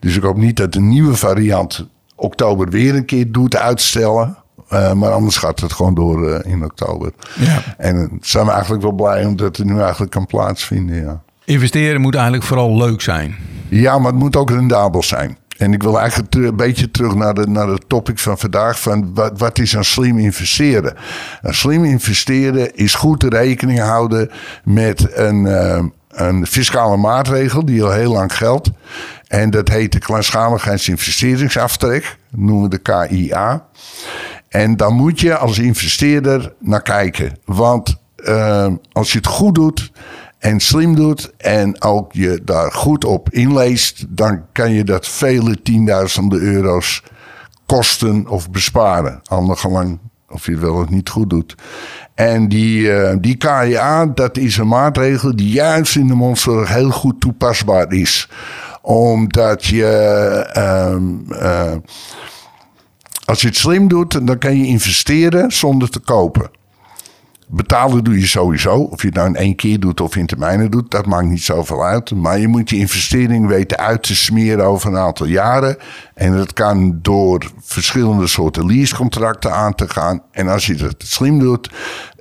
[0.00, 4.36] Dus ik hoop niet dat de nieuwe variant oktober weer een keer doet uitstellen.
[4.70, 7.12] Uh, maar anders gaat het gewoon door uh, in oktober.
[7.34, 7.62] Ja.
[7.76, 10.96] En uh, zijn we eigenlijk wel blij omdat het nu eigenlijk kan plaatsvinden.
[10.96, 11.22] Ja.
[11.44, 13.36] Investeren moet eigenlijk vooral leuk zijn.
[13.68, 15.36] Ja, maar het moet ook rendabel zijn.
[15.58, 18.80] En ik wil eigenlijk een beetje terug naar de, naar de topic van vandaag.
[18.80, 20.94] Van wat, wat is een slim investeren?
[21.42, 24.30] Een slim investeren is goed rekening houden
[24.64, 28.70] met een, uh, een fiscale maatregel die al heel lang geldt.
[29.26, 32.16] En dat heet de kleinschaligheidsinvesteringsaftrek.
[32.30, 33.66] Noemen we de KIA.
[34.48, 37.38] En daar moet je als investeerder naar kijken.
[37.44, 39.92] Want uh, als je het goed doet
[40.46, 45.62] en slim doet en ook je daar goed op inleest, dan kan je dat vele
[45.62, 47.02] tienduizenden euro's
[47.66, 49.20] kosten of besparen.
[49.24, 51.54] Al gelang Of je het wel of niet goed doet.
[52.14, 56.90] En die, eh, die KIA, dat is een maatregel die juist in de mondzorg heel
[56.90, 58.28] goed toepasbaar is.
[58.82, 59.86] Omdat je,
[60.52, 61.76] ehm, eh,
[63.24, 66.50] als je het slim doet, dan kan je investeren zonder te kopen.
[67.48, 68.76] Betalen doe je sowieso.
[68.76, 71.42] Of je het nou in één keer doet of in termijnen doet, dat maakt niet
[71.42, 72.10] zoveel uit.
[72.10, 75.76] Maar je moet je investering weten uit te smeren over een aantal jaren.
[76.14, 80.22] En dat kan door verschillende soorten leasecontracten aan te gaan.
[80.30, 81.70] En als je het slim doet,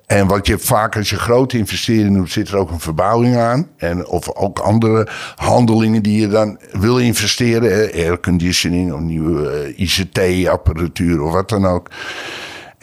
[0.05, 3.67] en wat je vaak als je grote investeringen doet, zit er ook een verbouwing aan.
[3.77, 7.91] En, of ook andere handelingen die je dan wil investeren.
[7.91, 11.89] Airconditioning of nieuwe eh, ICT-apparatuur of wat dan ook.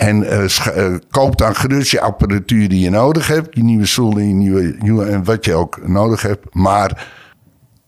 [0.03, 3.55] En uh, koop dan gerust je apparatuur die je nodig hebt.
[3.55, 6.55] Je nieuwe stoelen, je nieuwe, nieuwe, en wat je ook nodig hebt.
[6.55, 7.09] Maar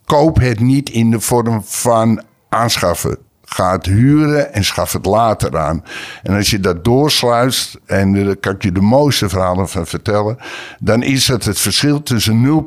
[0.04, 3.18] koop het niet in de vorm van aanschaffen.
[3.44, 5.84] Ga het huren en schaf het later aan.
[6.22, 10.38] En als je dat doorsluist, en daar kan ik je de mooiste verhalen van vertellen,
[10.78, 12.64] dan is het het verschil tussen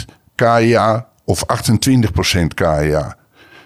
[0.00, 1.44] 0% KIA of
[2.40, 3.16] 28% KIA.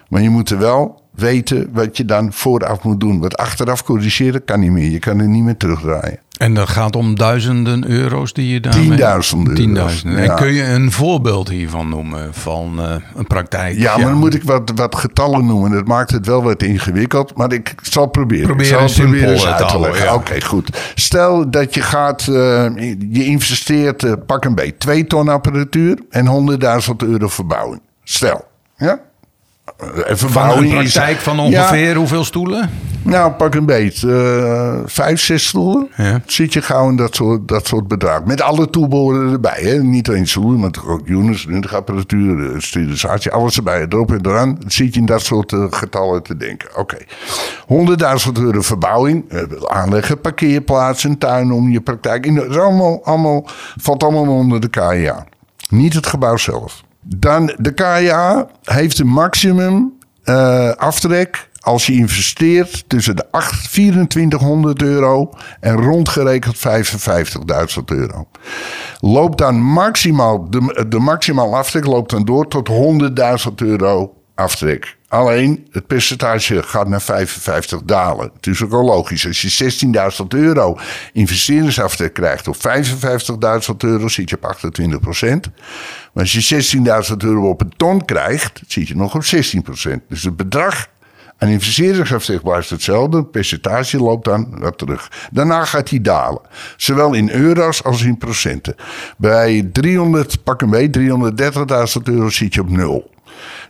[0.09, 3.19] Maar je moet er wel weten wat je dan vooraf moet doen.
[3.19, 4.89] Wat achteraf corrigeren kan niet meer.
[4.89, 6.19] Je kan er niet meer terugdraaien.
[6.37, 8.73] En dat gaat om duizenden euro's die je daar.
[8.73, 9.55] Tienduizenden.
[9.55, 10.29] Tienduizenden.
[10.29, 13.77] En kun je een voorbeeld hiervan noemen van uh, een praktijk?
[13.77, 15.71] Ja, maar dan moet ik wat, wat getallen noemen.
[15.71, 17.35] Dat maakt het wel wat ingewikkeld.
[17.35, 18.45] Maar ik zal proberen.
[18.45, 20.13] Probeer ik zal proberen uit te leggen.
[20.13, 20.91] Oké, goed.
[20.95, 22.35] Stel dat je gaat, uh,
[23.09, 26.57] je investeert, uh, pak een beetje, 2 ton apparatuur en
[26.89, 27.81] 100.000 euro verbouwing.
[28.03, 28.45] Stel.
[28.77, 28.99] Ja?
[30.05, 32.69] Even van een praktijk van ongeveer hoeveel stoelen?
[33.01, 34.01] Nou, pak een beet.
[34.01, 35.89] Uh, vijf, zes stoelen.
[35.95, 36.21] Ja.
[36.25, 38.23] Zit je gauw in dat soort, dat soort bedrag.
[38.23, 39.59] Met alle toebehoren erbij.
[39.61, 39.83] Hè?
[39.83, 43.31] Niet alleen stoelen, maar ook units, apparatuur, sterilisatie.
[43.31, 43.85] Alles erbij.
[43.89, 44.57] Erop en eraan.
[44.67, 46.69] Zit je in dat soort uh, getallen te denken.
[46.77, 46.97] Oké.
[47.67, 48.21] Okay.
[48.25, 49.25] 100.000 euro verbouwing.
[49.31, 52.35] Uh, aanleggen, parkeerplaatsen, tuin om je praktijk.
[52.35, 53.47] Dat allemaal, allemaal,
[53.81, 55.25] valt allemaal onder de KIA.
[55.69, 56.84] Niet het gebouw zelf.
[57.07, 59.93] Dan de KA heeft een maximum
[60.25, 68.27] uh, aftrek als je investeert tussen de 8, 2400 euro en rondgerekend 55.000 euro.
[68.99, 72.69] Loopt dan maximaal, de, de maximaal aftrek loopt dan door tot
[73.49, 74.97] 100.000 euro aftrek.
[75.15, 78.31] Alleen het percentage gaat naar 55 dalen.
[78.35, 79.27] Het is ook al logisch.
[79.27, 79.73] Als je
[80.21, 80.77] 16.000 euro
[81.13, 85.49] investeringsaftrek krijgt op 55.000 euro, zit je op 28 procent.
[86.13, 90.01] Maar als je 16.000 euro op een ton krijgt, zit je nog op 16 procent.
[90.09, 90.87] Dus het bedrag
[91.37, 93.17] aan investeringsaftrek blijft hetzelfde.
[93.17, 95.11] Het percentage loopt dan wat terug.
[95.31, 96.41] Daarna gaat hij dalen.
[96.77, 98.75] Zowel in euro's als in procenten.
[99.17, 103.13] Bij 300, pak een mee, 330.000 euro zit je op nul.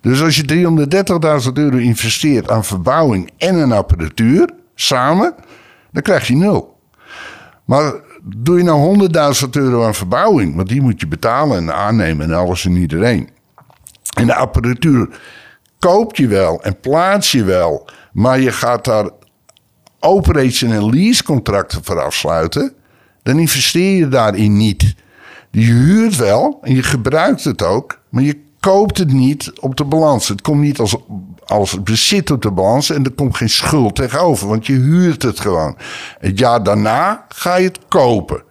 [0.01, 5.35] Dus als je 330.000 euro investeert aan verbouwing en een apparatuur samen,
[5.91, 6.79] dan krijg je nul.
[7.65, 9.09] Maar doe je nou
[9.43, 13.29] 100.000 euro aan verbouwing, want die moet je betalen en aannemen en alles en iedereen.
[14.17, 15.19] En de apparatuur
[15.79, 19.09] koop je wel en plaats je wel, maar je gaat daar
[19.99, 22.73] operation- en leasecontracten voor afsluiten,
[23.23, 24.95] dan investeer je daarin niet.
[25.51, 29.83] Je huurt wel en je gebruikt het ook, maar je koopt het niet op de
[29.83, 30.27] balans.
[30.27, 30.95] Het komt niet als,
[31.45, 35.39] als bezit op de balans en er komt geen schuld tegenover, want je huurt het
[35.39, 35.77] gewoon.
[36.19, 38.43] Het jaar daarna ga je het kopen.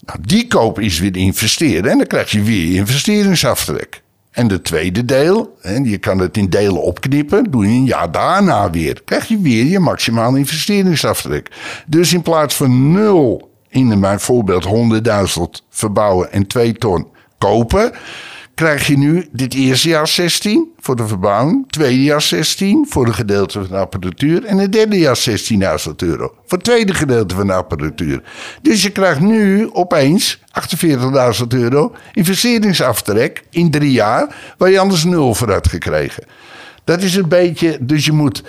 [0.00, 4.02] Nou, die koop is weer investeren en dan krijg je weer investeringsaftrek.
[4.30, 8.10] En de tweede deel, en je kan het in delen opknippen, doe je een jaar
[8.10, 9.02] daarna weer.
[9.04, 11.50] Krijg je weer je maximale investeringsaftrek.
[11.86, 14.66] Dus in plaats van nul in mijn voorbeeld
[15.38, 17.06] 100.000 verbouwen en 2 ton
[17.38, 17.92] kopen,
[18.58, 23.12] krijg je nu dit eerste jaar 16 voor de verbouwing, tweede jaar 16 voor de
[23.12, 27.46] gedeelte van de apparatuur en het derde jaar 16.000 euro voor het tweede gedeelte van
[27.46, 28.22] de apparatuur.
[28.62, 30.40] Dus je krijgt nu opeens
[31.40, 36.24] 48.000 euro investeringsaftrek in drie jaar, waar je anders nul voor had gekregen.
[36.84, 38.44] Dat is een beetje, dus je moet,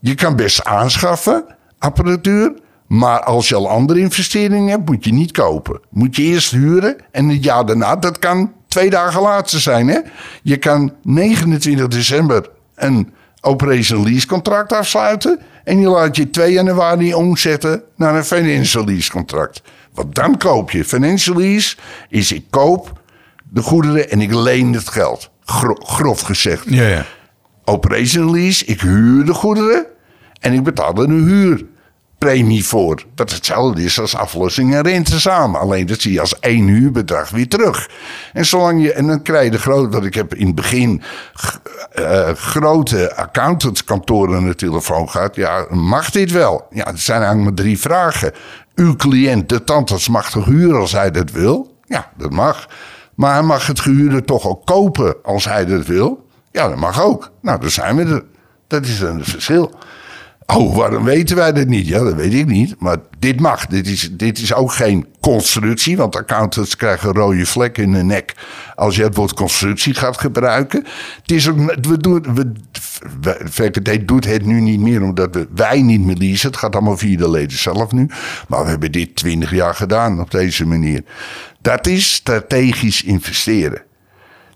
[0.00, 1.44] je kan best aanschaffen
[1.78, 2.54] apparatuur,
[2.86, 5.80] maar als je al andere investeringen hebt, moet je niet kopen.
[5.90, 9.88] Moet je eerst huren en het jaar daarna, dat kan twee dagen later zijn.
[9.88, 9.98] Hè?
[10.42, 15.40] Je kan 29 december een operation lease contract afsluiten.
[15.64, 19.62] En je laat je 2 januari omzetten naar een financial lease contract.
[19.94, 20.84] Want dan koop je.
[20.84, 21.76] Financial lease
[22.08, 23.00] is ik koop
[23.50, 25.30] de goederen en ik leen het geld.
[25.44, 26.64] grof gezegd.
[26.68, 27.04] Ja, ja.
[27.64, 29.86] Operation lease, ik huur de goederen
[30.40, 31.66] en ik betaal een huur
[32.20, 33.04] premie voor.
[33.14, 35.60] Wat hetzelfde is als aflossing en rente samen.
[35.60, 37.90] Alleen dat zie je als één huurbedrag weer terug.
[38.32, 41.02] En zolang je, en dan krijg je de grote, wat ik heb in het begin
[41.98, 45.36] uh, grote accountantskantoren de telefoon gehad.
[45.36, 46.66] Ja, mag dit wel?
[46.70, 48.32] Ja, er zijn eigenlijk maar drie vragen.
[48.74, 51.76] Uw cliënt, de tandarts, mag toch huren als hij dat wil?
[51.84, 52.68] Ja, dat mag.
[53.14, 56.26] Maar hij mag het gehuurde toch ook kopen als hij dat wil?
[56.50, 57.30] Ja, dat mag ook.
[57.42, 58.24] Nou, dan zijn we er.
[58.66, 59.74] Dat is een verschil.
[60.56, 61.86] Oh, waarom weten wij dat niet?
[61.86, 62.74] Ja, dat weet ik niet.
[62.78, 63.66] Maar dit mag.
[63.66, 65.96] Dit is, dit is ook geen constructie.
[65.96, 68.34] Want accountants krijgen rode vlekken in de nek.
[68.74, 70.84] als je het woord constructie gaat gebruiken.
[71.22, 71.56] Het is ook.
[71.80, 72.52] We doen, we,
[73.44, 76.50] VKD doet het nu niet meer omdat we, wij niet meer leasen.
[76.50, 78.08] Het gaat allemaal via de leden zelf nu.
[78.48, 81.04] Maar we hebben dit twintig jaar gedaan op deze manier.
[81.60, 83.82] Dat is strategisch investeren.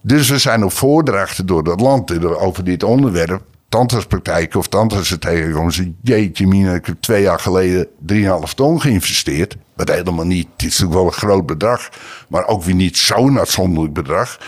[0.03, 3.43] Dus we zijn op voordrachten door dat land over dit onderwerp
[3.75, 5.73] tandartspraktijken of tandartsen tegenkomen.
[5.73, 9.57] Ze jeetje mina, ik heb twee jaar geleden 3,5 ton geïnvesteerd.
[9.77, 11.89] Wat helemaal niet, het is natuurlijk wel een groot bedrag.
[12.29, 14.39] Maar ook weer niet zo'n uitzonderlijk bedrag.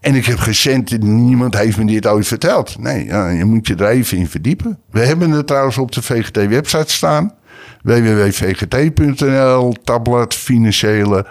[0.00, 2.78] En ik heb gecenten, niemand heeft me dit ooit verteld.
[2.78, 4.78] Nee, ja, je moet je er even in verdiepen.
[4.90, 7.34] We hebben het trouwens op de VGT-website staan.
[7.82, 11.26] www.vgt.nl, tabblad, financiële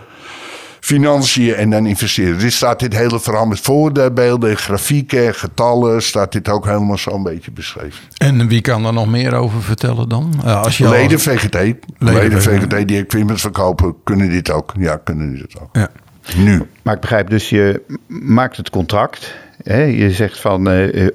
[0.88, 2.40] financiën en dan investeren.
[2.40, 6.02] Dit staat dit hele verhaal met voorbeelden, grafieken, getallen.
[6.04, 8.00] Staat dit ook helemaal zo'n beetje beschreven.
[8.18, 10.34] En wie kan er nog meer over vertellen dan?
[10.46, 11.54] Uh, als je leden VGT.
[11.54, 14.74] Leden, leden VGT die equipment verkopen kunnen dit ook.
[14.78, 15.70] Ja, kunnen dit ook.
[15.72, 15.90] Ja.
[16.36, 16.62] Nu.
[16.82, 19.36] Maar ik begrijp dus, je maakt het contract.
[19.64, 19.84] Hè?
[19.84, 21.08] Je zegt van uh,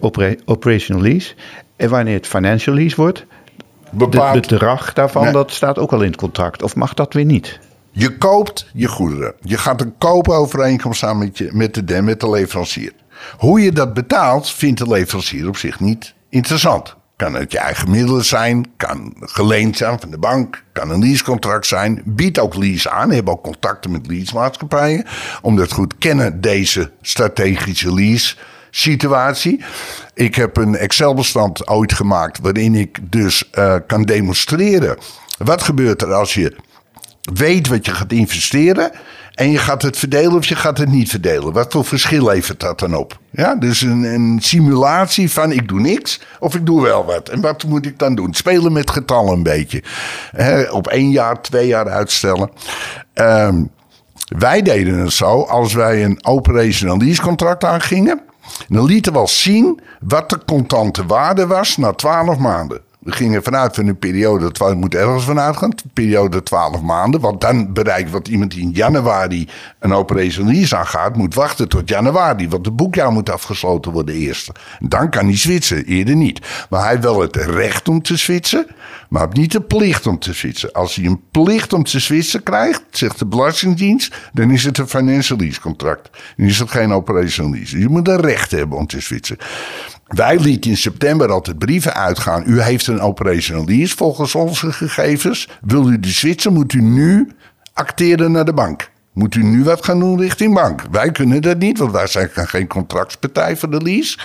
[0.44, 1.35] operational lease.
[1.76, 3.26] En wanneer het financial lease wordt,
[3.98, 6.62] het bedrag daarvan, dat staat ook al in het contract.
[6.62, 7.58] Of mag dat weer niet?
[7.92, 9.35] Je koopt je goederen.
[9.40, 12.92] Je gaat een koopovereenkomst aan met, je, met, de, met de leverancier.
[13.38, 16.96] Hoe je dat betaalt, vindt de leverancier op zich niet interessant.
[17.16, 21.66] Kan het je eigen middelen zijn, kan geleend zijn van de bank, kan een leasecontract
[21.66, 22.02] zijn.
[22.05, 25.07] Biedt ook lease aan, hebben ook contacten met leasemaatschappijen.
[25.42, 28.37] Omdat goed kennen deze strategische lease
[28.70, 29.64] situatie.
[30.14, 34.96] Ik heb een Excel-bestand ooit gemaakt waarin ik dus uh, kan demonstreren.
[35.38, 36.57] Wat gebeurt er als je
[37.35, 38.90] weet wat je gaat investeren.
[39.32, 41.52] En je gaat het verdelen of je gaat het niet verdelen.
[41.52, 43.18] Wat voor verschil levert dat dan op?
[43.30, 47.28] Ja, dus een, een simulatie van ik doe niks of ik doe wel wat.
[47.28, 48.35] En wat moet ik dan doen?
[48.35, 49.82] Spelen met getallen een beetje.
[50.70, 52.50] op één jaar, twee jaar uitstellen.
[53.14, 53.70] Um,
[54.38, 58.20] wij deden het zo, als wij een operational lease contract aangingen...
[58.68, 62.80] dan lieten we al zien wat de contante waarde was na 12 maanden.
[63.02, 67.20] We gingen vanuit van een periode, dat moet ergens vanuit gaan, periode 12 maanden.
[67.20, 72.48] Want dan bereikt wat iemand die in januari een operationeel aangaat, moet wachten tot januari.
[72.48, 74.50] Want het boekjaar moet afgesloten worden eerst.
[74.80, 76.66] Dan kan hij switchen, eerder niet.
[76.70, 78.66] Maar hij heeft wel het recht om te switchen,
[79.08, 80.72] maar niet de plicht om te switchen.
[80.72, 84.88] Als hij een plicht om te switchen krijgt, zegt de Belastingdienst, dan is het een
[84.88, 86.10] financial lease contract.
[86.36, 87.78] Dan is het geen operational lease.
[87.78, 89.38] Je moet een recht hebben om te switchen.
[90.12, 92.42] Wij lieten in september altijd brieven uitgaan.
[92.46, 95.48] U heeft een operational lease volgens onze gegevens.
[95.61, 97.33] Wil u de switchen, moet u nu
[97.72, 98.90] acteren naar de bank.
[99.12, 100.83] Moet u nu wat gaan doen richting bank?
[100.90, 104.18] Wij kunnen dat niet, want wij zijn geen contractspartij voor de lease.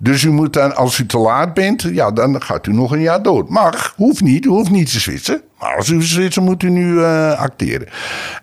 [0.00, 3.00] Dus u moet dan, als u te laat bent, ja, dan gaat u nog een
[3.00, 3.44] jaar door.
[3.48, 5.42] Mag, hoeft niet, u hoeft niet te switchen.
[5.62, 7.88] Maar als u switchen, moet u nu uh, acteren.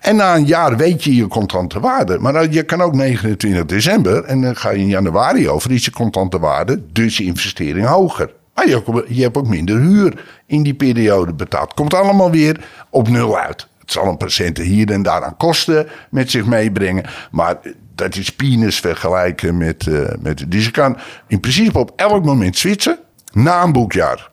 [0.00, 2.18] En na een jaar weet je je contante waarde.
[2.18, 5.90] Maar je kan ook 29 december en dan ga je in januari over, is je
[5.90, 8.32] contante waarde, dus je investering hoger.
[8.54, 11.74] Maar je, je hebt ook minder huur in die periode betaald.
[11.74, 13.66] Komt allemaal weer op nul uit.
[13.78, 17.04] Het zal een patiënten hier en daar aan kosten met zich meebrengen.
[17.30, 17.56] Maar
[17.94, 20.44] dat is penis vergelijken met, uh, met.
[20.48, 22.98] Dus je kan in principe op elk moment switchen
[23.32, 24.30] na een boekjaar.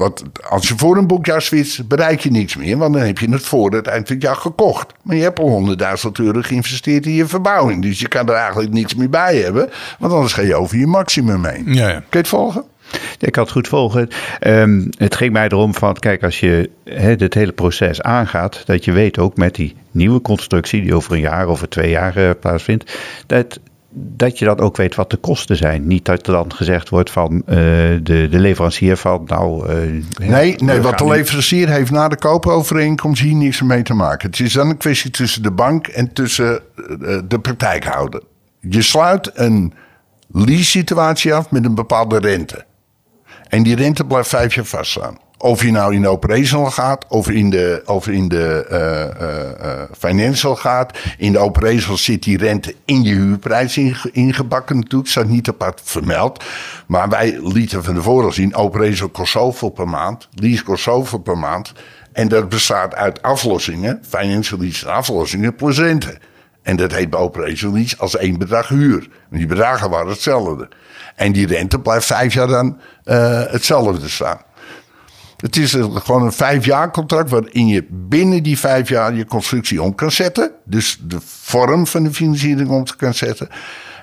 [0.00, 2.76] Want als je voor een boekjaar switcht, bereik je niks meer.
[2.76, 4.92] Want dan heb je het voor het eind van het jaar gekocht.
[5.02, 7.82] Maar je hebt al 100.000 euro geïnvesteerd in je verbouwing.
[7.82, 9.70] Dus je kan er eigenlijk niks meer bij hebben.
[9.98, 11.74] Want anders ga je over je maximum heen.
[11.74, 11.94] Ja, ja.
[11.98, 12.64] Kun je het volgen?
[13.18, 14.08] ik kan het goed volgen.
[14.46, 18.84] Um, het ging mij erom van, kijk, als je he, dit hele proces aangaat, dat
[18.84, 22.30] je weet ook met die nieuwe constructie, die over een jaar, over twee jaar uh,
[22.40, 23.60] plaatsvindt, dat,
[23.92, 25.86] dat je dan ook weet wat de kosten zijn.
[25.86, 29.68] Niet dat er dan gezegd wordt van uh, de, de leverancier van, nou...
[29.68, 34.30] Uh, nee, nee wat de leverancier heeft na de koopovereenkomst hier niks mee te maken.
[34.30, 36.60] Het is dan een kwestie tussen de bank en tussen
[37.28, 38.22] de praktijkhouder.
[38.60, 39.72] Je sluit een
[40.32, 42.64] lease situatie af met een bepaalde rente.
[43.48, 45.18] En die rente blijft vijf jaar vaststaan.
[45.42, 49.82] Of je nou in de operational gaat, of in de, of in de uh, uh,
[49.98, 50.98] financial gaat.
[51.18, 53.78] In de operational zit die rente in je huurprijs
[54.12, 55.10] ingebakken natuurlijk.
[55.10, 56.44] Staat niet apart vermeld.
[56.86, 60.28] Maar wij lieten van tevoren zien, operational kost zoveel per maand.
[60.34, 61.72] Lease kost zoveel per maand.
[62.12, 66.18] En dat bestaat uit aflossingen, financial lease aflossingen plus rente.
[66.62, 69.08] En dat heet bij operational lease als één bedrag huur.
[69.30, 70.68] Die bedragen waren hetzelfde.
[71.16, 74.38] En die rente blijft vijf jaar dan uh, hetzelfde staan.
[75.40, 79.82] Het is gewoon een vijf jaar contract waarin je binnen die vijf jaar je constructie
[79.82, 80.50] om kan zetten.
[80.64, 83.48] Dus de vorm van de financiering om kan zetten.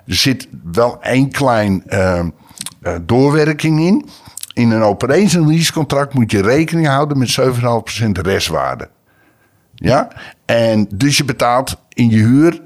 [0.06, 2.20] Er zit wel één klein uh,
[2.82, 4.10] uh, doorwerking in.
[4.54, 8.90] In een operational lease contract moet je rekening houden met 7,5% restwaarde.
[9.76, 10.08] Ja?
[10.46, 12.62] En dus je betaalt in je huur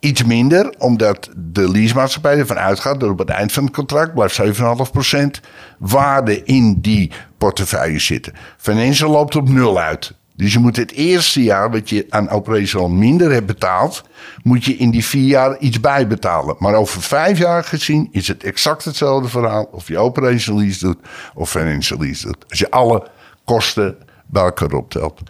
[0.00, 4.40] iets minder, omdat de leasemaatschappij ervan uitgaat dat op het eind van het contract blijft
[4.42, 5.46] 7,5%
[5.78, 8.32] waarde in die portefeuille zitten.
[8.56, 10.12] Financial loopt op nul uit.
[10.40, 14.02] Dus je moet het eerste jaar wat je aan operational minder hebt betaald,
[14.42, 16.56] moet je in die vier jaar iets bijbetalen.
[16.58, 20.98] Maar over vijf jaar gezien is het exact hetzelfde verhaal of je operational lease doet
[21.34, 22.44] of financial lease doet.
[22.48, 23.06] Als je alle
[23.44, 23.96] kosten
[24.26, 25.20] bij elkaar optelt.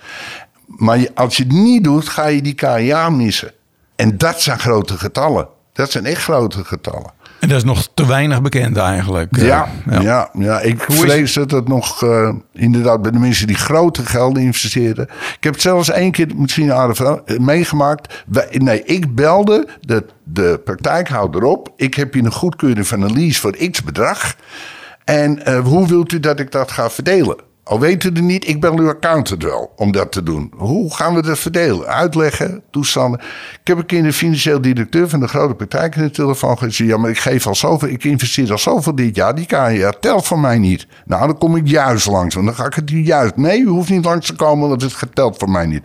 [0.66, 3.52] Maar als je het niet doet, ga je die KA missen.
[4.00, 5.48] En dat zijn grote getallen.
[5.72, 7.10] Dat zijn echt grote getallen.
[7.40, 9.36] En dat is nog te weinig bekend eigenlijk.
[9.36, 10.00] Ja, ja.
[10.00, 10.60] ja, ja.
[10.60, 15.04] ik vrees dat het nog uh, inderdaad bij de mensen die grote gelden investeren.
[15.36, 18.24] Ik heb het zelfs één keer, misschien aardig meegemaakt.
[18.50, 21.72] Nee, ik belde de, de praktijkhouder op.
[21.76, 24.34] Ik heb hier een goedkeuring van een lease voor x bedrag.
[25.04, 27.36] En uh, hoe wilt u dat ik dat ga verdelen?
[27.64, 30.52] Al weet u het niet, ik bel uw accountant wel om dat te doen.
[30.56, 31.86] Hoe gaan we dat verdelen?
[31.86, 33.20] Uitleggen, toestanden.
[33.20, 36.90] Ik heb een keer de financieel directeur van de grote praktijk in de telefoon gezegd.
[36.90, 39.34] Ja, maar ik geef al zoveel, ik investeer al zoveel dit jaar.
[39.34, 40.86] Die KNR telt van mij niet.
[41.04, 42.34] Nou, dan kom ik juist langs.
[42.34, 43.36] Want dan ga ik het juist.
[43.36, 45.84] Nee, u hoeft niet langs te komen, want het geteld van mij niet.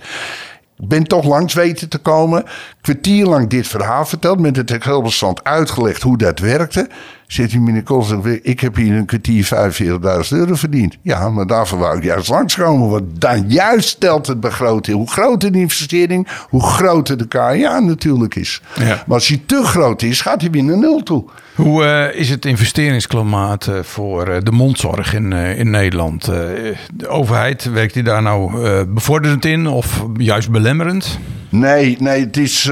[0.77, 2.43] Ik ben toch langs weten te komen.
[2.81, 4.39] Kwartier lang dit verhaal verteld.
[4.39, 6.89] Met het Excelbestand uitgelegd hoe dat werkte.
[7.27, 8.05] Zit hij meneer Kool
[8.41, 10.97] ik heb hier een kwartier 45.000 euro verdiend.
[11.01, 12.89] Ja, maar daarvoor wou ik juist langskomen.
[12.89, 14.97] Want dan juist stelt het begroting.
[14.97, 18.61] Hoe groter de investering, hoe groter de KA natuurlijk is.
[18.75, 18.85] Ja.
[18.85, 21.25] Maar als hij te groot is, gaat hij weer naar nul toe.
[21.55, 26.25] Hoe uh, is het investeringsklimaat uh, voor uh, de mondzorg in, in Nederland?
[26.25, 31.19] de overheid, werkt die daar nou bevorderend in of juist belemmerend?
[31.49, 32.71] Nee, nee, het is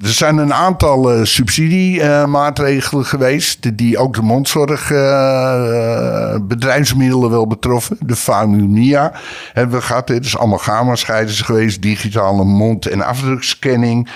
[0.00, 3.76] er zijn een aantal uh, subsidiemaatregelen geweest.
[3.76, 7.96] die ook de mondzorg uh, bedrijfsmiddelen wel betroffen.
[8.00, 9.12] De Famunia
[9.52, 10.08] hebben we gehad.
[10.08, 11.82] Het is allemaal gamma-scheiders geweest.
[11.82, 14.08] Digitale mond- en afdrukscanning.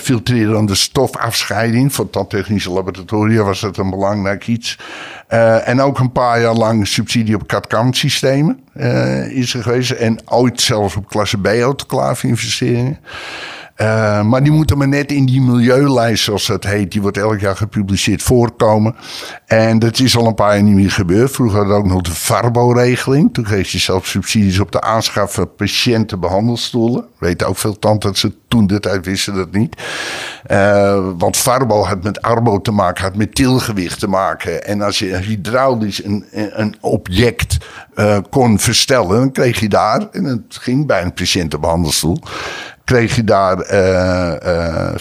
[0.00, 1.94] Filtrerende stofafscheiding.
[1.94, 4.78] Voor tandtechnische laboratoria was dat een belangrijk iets.
[5.64, 8.60] en ook een paar jaar lang subsidie op CAD-CAM systemen
[9.30, 9.90] is er geweest.
[9.90, 12.98] En ooit zelfs op klasse B-autoclave investeringen.
[13.76, 17.40] Uh, maar die moeten maar net in die milieulijst, zoals dat heet, die wordt elk
[17.40, 18.96] jaar gepubliceerd, voorkomen.
[19.46, 21.30] En dat is al een paar jaar niet meer gebeurd.
[21.30, 23.34] Vroeger hadden we ook nog de Farbo-regeling.
[23.34, 27.04] Toen kreeg je zelf subsidies op de aanschaf van patiëntenbehandelstoelen.
[27.18, 27.76] Weet ook veel
[28.12, 29.82] ze toen de tijd wisten dat niet.
[30.50, 34.66] Uh, want Farbo had met Arbo te maken, had met tilgewicht te maken.
[34.66, 37.56] En als je hydraulisch een, een object
[37.94, 42.18] uh, kon verstellen, dan kreeg je daar, en het ging bij een patiëntenbehandelstoel
[42.86, 44.32] kreeg je daar uh,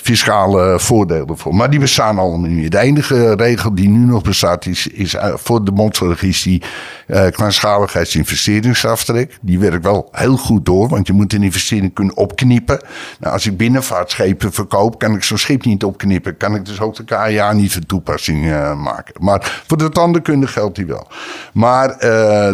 [0.02, 1.56] fiscale voordelen voor.
[1.56, 2.72] Maar die bestaan allemaal niet.
[2.72, 6.64] De enige regel die nu nog bestaat is, is uh, voor de mondzorg is die
[7.32, 9.38] kleinschaligheidsinvesteringsaftrek.
[9.42, 12.82] Die werkt wel heel goed door, want je moet een investering kunnen opknippen.
[13.20, 16.38] Nou, als ik binnenvaartschepen verkoop, kan ik zo'n schip niet opknippen.
[16.38, 18.46] Kan ik dus ook de KA niet van toepassing
[18.78, 19.14] maken.
[19.20, 21.08] Maar voor de tandenkunde geldt die wel.
[21.54, 21.98] Maar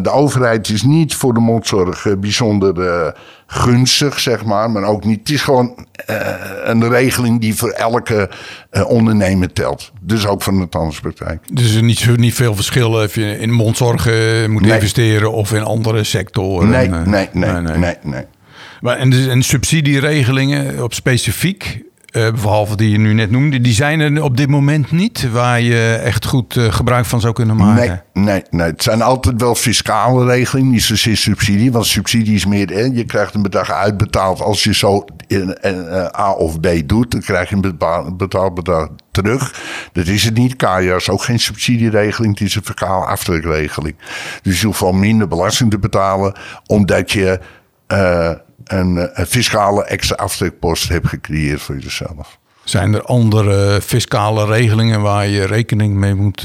[0.04, 3.14] de overheid is niet voor de mondzorg bijzonder
[3.54, 4.72] gunstig, zeg maar.
[4.72, 5.20] Maar ook niet.
[5.20, 6.18] Het is gewoon uh,
[6.64, 8.30] een regeling die voor elke
[8.72, 9.92] uh, ondernemer telt.
[10.02, 11.40] Dus ook van de tandartspraktijk.
[11.54, 14.06] Dus er niet, niet veel verschil of je in mondzorg
[14.48, 14.74] moet nee.
[14.74, 16.70] investeren of in andere sectoren?
[16.70, 17.52] Nee, nee, nee, nee.
[17.52, 17.96] nee, nee.
[18.04, 18.26] nee.
[18.82, 23.74] Maar en, dus, en subsidieregelingen op specifiek uh, behalve die je nu net noemde, die
[23.74, 27.56] zijn er op dit moment niet waar je echt goed uh, gebruik van zou kunnen
[27.56, 28.04] maken.
[28.14, 28.68] Nee, nee, nee.
[28.68, 31.72] Het zijn altijd wel fiscale regelingen, niet zozeer subsidie.
[31.72, 36.06] Want subsidie is meer, hè, je krijgt een bedrag uitbetaald als je zo in, uh,
[36.20, 37.12] A of B doet.
[37.12, 39.62] Dan krijg je een betaald bedrag terug.
[39.92, 40.56] Dat is het niet.
[40.56, 43.96] KA is ook geen subsidieregeling, het is een fiscale aftrekregeling.
[44.42, 46.34] Dus je hoeft wel minder belasting te betalen,
[46.66, 47.40] omdat je
[47.92, 52.40] een, eh, een fiscale extra aftrekpost hebt gecreëerd voor jezelf.
[52.64, 56.44] Zijn er andere fiscale regelingen waar je rekening mee moet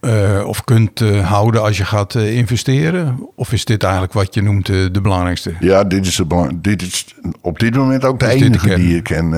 [0.00, 3.28] uh, of kunt uh, houden als je gaat investeren?
[3.36, 5.54] Of is dit eigenlijk wat je noemt de belangrijkste?
[5.60, 9.30] Ja, dit is, de, dit is op dit moment ook de enige die ik ken.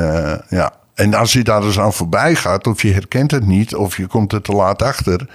[0.48, 0.72] ja.
[0.94, 4.06] En als je daar dus aan voorbij gaat, of je herkent het niet, of je
[4.06, 5.26] komt er te laat achter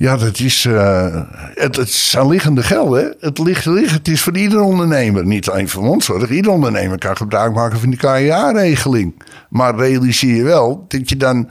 [0.00, 0.64] Ja, dat is.
[0.64, 1.22] Uh,
[1.54, 3.14] het, het zijn liggende gelden.
[3.20, 3.96] Het ligt liggen.
[3.96, 5.26] Het is voor ieder ondernemer.
[5.26, 6.30] Niet alleen voor mondzorg.
[6.30, 9.22] Ieder ondernemer kan gebruik maken van die KIA-regeling.
[9.48, 11.48] Maar realiseer je wel dat je dan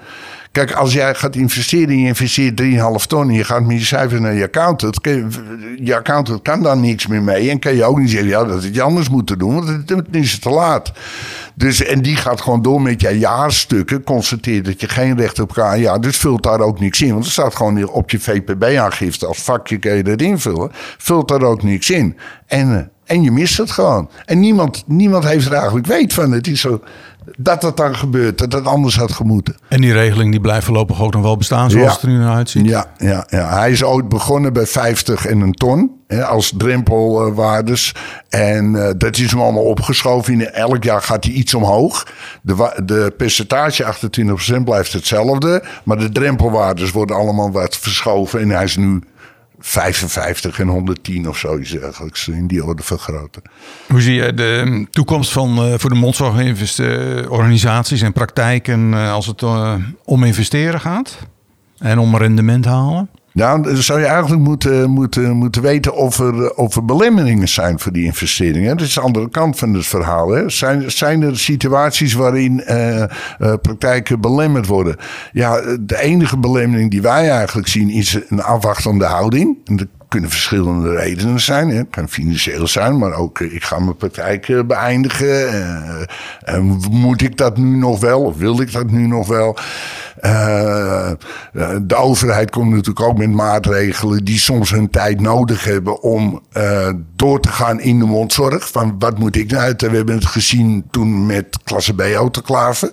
[0.52, 3.86] Kijk, als jij gaat investeren en je investeert 3,5 ton en je gaat met je
[3.86, 5.00] cijfer naar je accountant.
[5.84, 7.50] Je accountant kan daar niks meer mee.
[7.50, 10.40] En kan je ook niet zeggen ja, dat je anders moet doen, want het, is
[10.40, 10.92] te laat.
[11.56, 14.04] Dus, en die gaat gewoon door met je jaarstukken.
[14.04, 17.14] Constateert dat je geen recht op Ja, Dus vult daar ook niks in.
[17.14, 19.26] Want er staat gewoon op je VPB-aangifte.
[19.26, 20.70] Als vakje kun je dat invullen.
[20.98, 22.18] Vult daar ook niks in.
[22.46, 24.10] En, eh, en je mist het gewoon.
[24.26, 26.32] En niemand, niemand heeft er eigenlijk weet van.
[26.32, 26.82] Het is zo
[27.38, 29.56] dat dat dan gebeurt, dat het anders had gemoeten.
[29.68, 32.36] En die regeling die blijft voorlopig ook nog wel bestaan zoals het er nu naar
[32.36, 32.66] uitziet?
[32.66, 37.96] Ja, ja, ja, hij is ooit begonnen bij 50 en een ton hè, als drempelwaardes.
[38.30, 40.34] En uh, dat is hem allemaal opgeschoven.
[40.34, 42.08] In elk jaar gaat hij iets omhoog.
[42.42, 43.94] De, de percentage
[44.60, 45.64] 28% blijft hetzelfde.
[45.84, 48.40] Maar de drempelwaardes worden allemaal wat verschoven.
[48.40, 49.04] En hij is nu
[49.60, 53.42] 55 en 110 of zoiets eigenlijk in die orde vergroten.
[53.88, 59.42] Hoe zie je de toekomst van uh, voor de mondzorgorganisaties en praktijken uh, als het
[59.42, 59.74] uh,
[60.06, 61.18] om investeren gaat
[61.78, 63.10] en om rendement halen?
[63.40, 67.80] Nou, dan zou je eigenlijk moeten, moeten, moeten weten of er, of er belemmeringen zijn
[67.80, 68.78] voor die investeringen.
[68.78, 70.30] Dat is de andere kant van het verhaal.
[70.30, 70.50] Hè.
[70.50, 73.06] Zijn, zijn er situaties waarin uh, uh,
[73.62, 74.96] praktijken belemmerd worden?
[75.32, 79.58] Ja, de enige belemmering die wij eigenlijk zien is een afwachtende houding.
[79.66, 81.70] En kunnen verschillende redenen zijn.
[81.70, 86.08] Het kan financieel zijn, maar ook ik ga mijn praktijk beëindigen.
[86.92, 89.58] Moet ik dat nu nog wel of wil ik dat nu nog wel?
[90.22, 91.12] Uh,
[91.82, 96.90] de overheid komt natuurlijk ook met maatregelen die soms hun tijd nodig hebben om uh,
[97.16, 98.70] door te gaan in de mondzorg.
[98.70, 99.82] Van wat moet ik nou uit?
[99.82, 102.92] We hebben het gezien toen met klasse B autoclaven.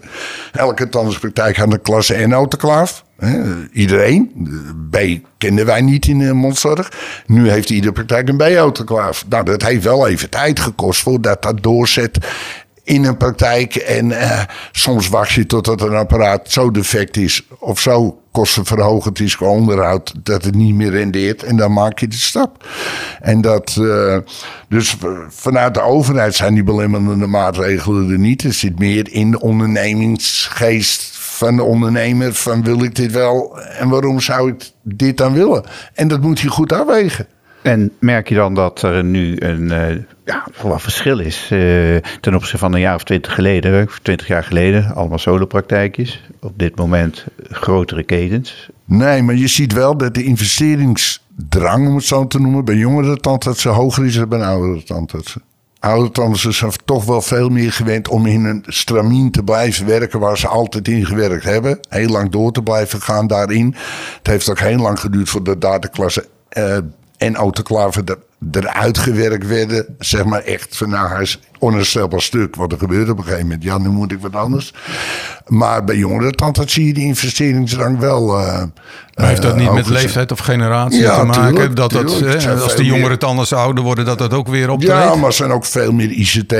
[0.52, 3.04] Elke tandartspraktijk had een klasse N autoclaaf.
[3.72, 4.30] iedereen.
[4.90, 4.98] B
[5.38, 6.92] kenden wij niet in de mondzorg.
[7.26, 9.24] Nu heeft iedere praktijk een B-autoclaaf.
[9.28, 12.18] Nou, dat heeft wel even tijd gekost voordat dat doorzet
[12.86, 13.74] in een praktijk.
[13.74, 19.36] En uh, soms wacht je totdat een apparaat zo defect is of zo kostenverhogend is
[19.36, 21.42] qua onderhoud dat het niet meer rendeert.
[21.42, 22.66] En dan maak je de stap.
[23.20, 24.16] En dat, uh,
[24.68, 24.96] dus
[25.28, 28.42] vanuit de overheid zijn die belemmerende maatregelen er niet.
[28.42, 33.88] Er zit meer in de ondernemingsgeest van de ondernemer van wil ik dit wel en
[33.88, 35.64] waarom zou ik dit dan willen?
[35.94, 37.26] En dat moet je goed afwegen.
[37.66, 42.34] En merk je dan dat er nu een uh, ja, wat verschil is uh, ten
[42.34, 46.22] opzichte van een jaar of twintig geleden, twintig jaar geleden, allemaal solopraktijkjes.
[46.40, 48.68] Op dit moment grotere ketens.
[48.84, 53.16] Nee, maar je ziet wel dat de investeringsdrang, om het zo te noemen, bij jongere
[53.16, 55.42] tandartsen hoger is dan bij oudere tandartsen.
[55.78, 60.20] Oudere tandartsen zijn toch wel veel meer gewend om in een stramien te blijven werken
[60.20, 61.78] waar ze altijd in gewerkt hebben.
[61.88, 63.74] Heel lang door te blijven gaan daarin.
[64.16, 66.26] Het heeft ook heel lang geduurd voor de dataklasse
[66.58, 66.76] uh,
[67.18, 68.04] en autoclaven
[68.50, 69.96] eruit gewerkt werden.
[69.98, 72.56] Zeg maar echt van nou, hij is onherstelbaar stuk.
[72.56, 73.62] Wat er gebeurt op een gegeven moment.
[73.62, 74.72] Ja, nu moet ik wat anders.
[75.46, 78.40] Maar bij jongeren dat zie je die investeringsdrang wel.
[78.40, 78.62] Uh,
[79.14, 81.74] maar heeft dat niet met leeftijd of generatie te maken?
[81.74, 82.04] dat dat,
[82.62, 85.02] als de jongeren anders ouder worden, dat dat ook weer optreedt?
[85.02, 86.52] Ja, maar ze zijn ook veel meer ICT-minded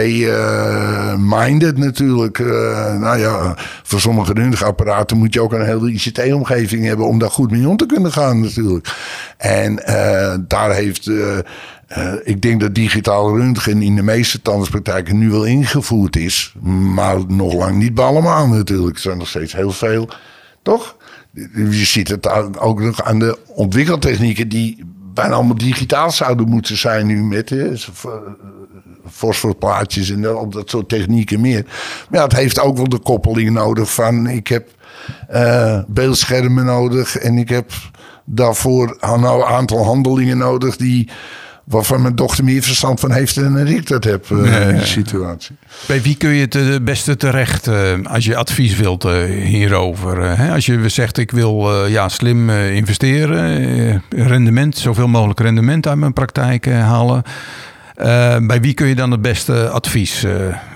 [1.79, 2.39] uh, natuurlijk.
[2.99, 7.07] Nou ja, voor sommige röntgenapparaten moet je ook een hele ICT-omgeving hebben...
[7.07, 8.95] om daar goed mee om te kunnen gaan natuurlijk.
[9.37, 9.83] En
[10.49, 11.11] daar heeft...
[11.89, 16.55] Uh, ik denk dat digitaal röntgen in de meeste tandartspraktijken nu wel ingevoerd is.
[16.95, 18.97] Maar nog lang niet bij allemaal natuurlijk.
[18.97, 20.09] Er zijn nog steeds heel veel,
[20.63, 20.97] toch?
[21.55, 22.29] Je ziet het
[22.59, 24.85] ook nog aan de ontwikkeltechnieken die
[25.15, 27.73] bijna allemaal digitaal zouden moeten zijn nu met eh,
[29.11, 31.67] fosforplaatjes en dat, dat soort technieken meer.
[32.11, 34.69] Maar het heeft ook wel de koppeling nodig van ik heb
[35.87, 37.73] beeldschermen nodig en ik heb
[38.25, 41.09] daarvoor nou een aantal handelingen nodig die
[41.67, 45.57] waarvan mijn dochter meer verstand van heeft dan ik dat heb uh, in de situatie.
[45.87, 50.39] Bij wie kun je het het beste terecht uh, als je advies wilt hierover?
[50.39, 50.53] Hè?
[50.53, 56.67] Als je zegt ik wil ja, slim investeren, rendement, zoveel mogelijk rendement uit mijn praktijk
[56.67, 57.23] halen.
[58.47, 60.25] bij wie kun je dan het beste advies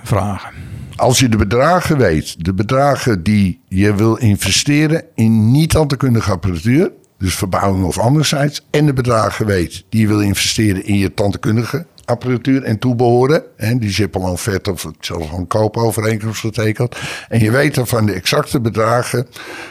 [0.02, 0.50] vragen?
[0.96, 5.96] Als je de bedragen weet, de bedragen die je wil investeren in niet al te
[5.96, 6.90] kundige apparatuur,
[7.20, 8.66] dus verbouwing of anderzijds.
[8.70, 13.42] En de bedragen weet die je wil investeren in je tandkundige apparatuur en toebehoren.
[13.56, 16.96] En die Zippel vet of zelfs een koopovereenkomst getekend.
[17.28, 19.26] En je weet dan van de exacte bedragen.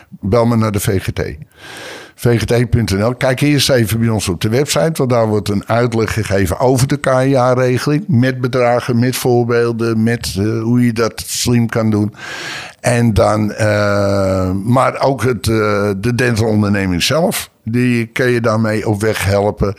[0.09, 1.37] Bel me naar de VGT.
[2.19, 3.15] VGT.nl.
[3.15, 6.87] Kijk eerst even bij ons op de website, want daar wordt een uitleg gegeven over
[6.87, 8.03] de KIA-regeling.
[8.07, 12.13] Met bedragen, met voorbeelden, met uh, hoe je dat slim kan doen.
[12.79, 17.49] En dan, uh, maar ook het, uh, de dentalonderneming zelf.
[17.63, 19.75] Die kan je daarmee op weg helpen.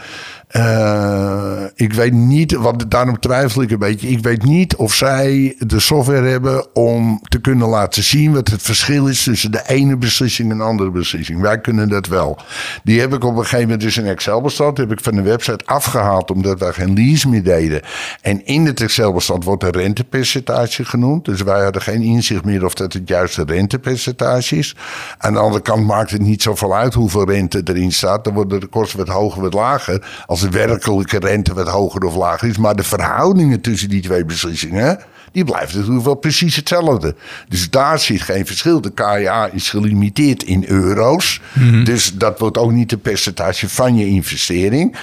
[0.56, 4.08] Uh, ik weet niet, want daarom twijfel ik een beetje.
[4.08, 8.62] Ik weet niet of zij de software hebben om te kunnen laten zien wat het
[8.62, 11.40] verschil is tussen de ene beslissing en de andere beslissing.
[11.40, 12.38] Wij kunnen dat wel.
[12.84, 15.64] Die heb ik op een gegeven moment dus in Excel-bestand heb ik van de website
[15.64, 17.80] afgehaald omdat wij geen lease meer deden.
[18.20, 21.24] En in het Excel-bestand wordt een rentepercentage genoemd.
[21.24, 24.76] Dus wij hadden geen inzicht meer of dat het juiste rentepercentage is.
[25.18, 28.24] Aan de andere kant maakt het niet zoveel uit hoeveel rente erin staat.
[28.24, 30.24] Dan worden de kosten wat hoger, wat lager.
[30.26, 32.58] Als de werkelijke rente wat hoger of lager is.
[32.58, 34.98] Maar de verhoudingen tussen die twee beslissingen,
[35.32, 37.14] die blijven natuurlijk wel precies hetzelfde.
[37.48, 38.80] Dus daar zit geen verschil.
[38.80, 41.40] De KA is gelimiteerd in euro's.
[41.84, 44.96] Dus dat wordt ook niet de percentage van je investering.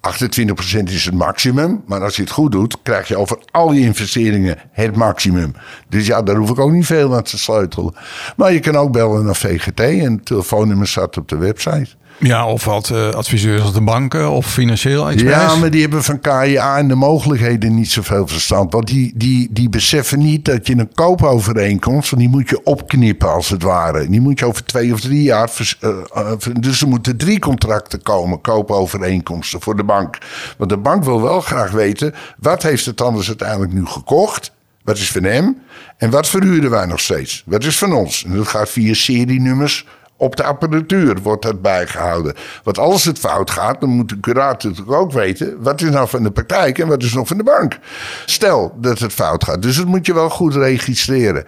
[0.00, 1.82] 28% is het maximum.
[1.86, 5.54] Maar als je het goed doet, krijg je over al je investeringen het maximum.
[5.88, 7.94] Dus ja, daar hoef ik ook niet veel aan te sleutelen.
[8.36, 11.88] Maar je kan ook bellen naar VGT en het telefoonnummer staat op de website.
[12.18, 15.52] Ja, of wat uh, adviseurs als de banken of financieel experts.
[15.52, 18.72] Ja, maar die hebben van KIA en de mogelijkheden niet zoveel verstand.
[18.72, 22.18] Want die, die, die beseffen niet dat je een koopovereenkomst...
[22.18, 24.08] die moet je opknippen als het ware.
[24.08, 25.50] Die moet je over twee of drie jaar...
[25.80, 30.18] Uh, uh, dus er moeten drie contracten komen, koopovereenkomsten voor de bank.
[30.58, 32.14] Want de bank wil wel graag weten...
[32.38, 34.56] wat heeft het anders uiteindelijk nu gekocht...
[34.84, 35.58] Wat is van hem?
[35.96, 37.42] En wat verhuren wij nog steeds?
[37.46, 38.24] Wat is van ons?
[38.24, 39.86] En dat gaat via serienummers
[40.18, 42.34] op de apparatuur wordt dat bijgehouden.
[42.62, 45.56] Want als het fout gaat, dan moet de curator natuurlijk ook weten...
[45.62, 47.78] wat is nou van de praktijk en wat is nog van de bank.
[48.26, 49.62] Stel dat het fout gaat.
[49.62, 51.44] Dus dat moet je wel goed registreren.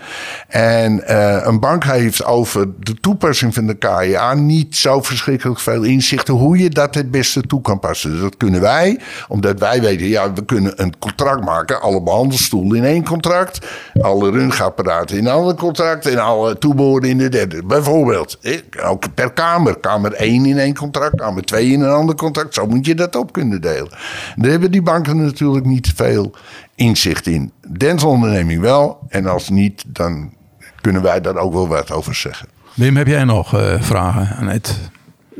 [0.49, 4.35] En uh, een bank heeft over de toepassing van de KIA...
[4.35, 8.11] niet zo verschrikkelijk veel inzichten hoe je dat het beste toe kan passen.
[8.11, 10.07] Dus dat kunnen wij, omdat wij weten...
[10.07, 13.67] ja, we kunnen een contract maken, alle behandelstoelen in één contract...
[14.01, 16.07] alle röntgenapparaten in een ander contract...
[16.07, 18.39] en alle toeboren in de derde, bijvoorbeeld
[18.83, 19.79] ook per kamer.
[19.79, 22.55] Kamer 1 in één contract, kamer 2 in een ander contract.
[22.55, 23.91] Zo moet je dat op kunnen delen.
[24.37, 26.35] Daar hebben die banken natuurlijk niet veel
[26.75, 27.53] inzicht in.
[27.69, 28.99] Dentalonderneming wel.
[29.09, 30.33] En als niet, dan
[30.81, 32.49] kunnen wij daar ook wel wat over zeggen.
[32.75, 34.91] Wim, heb jij nog uh, vragen aan het?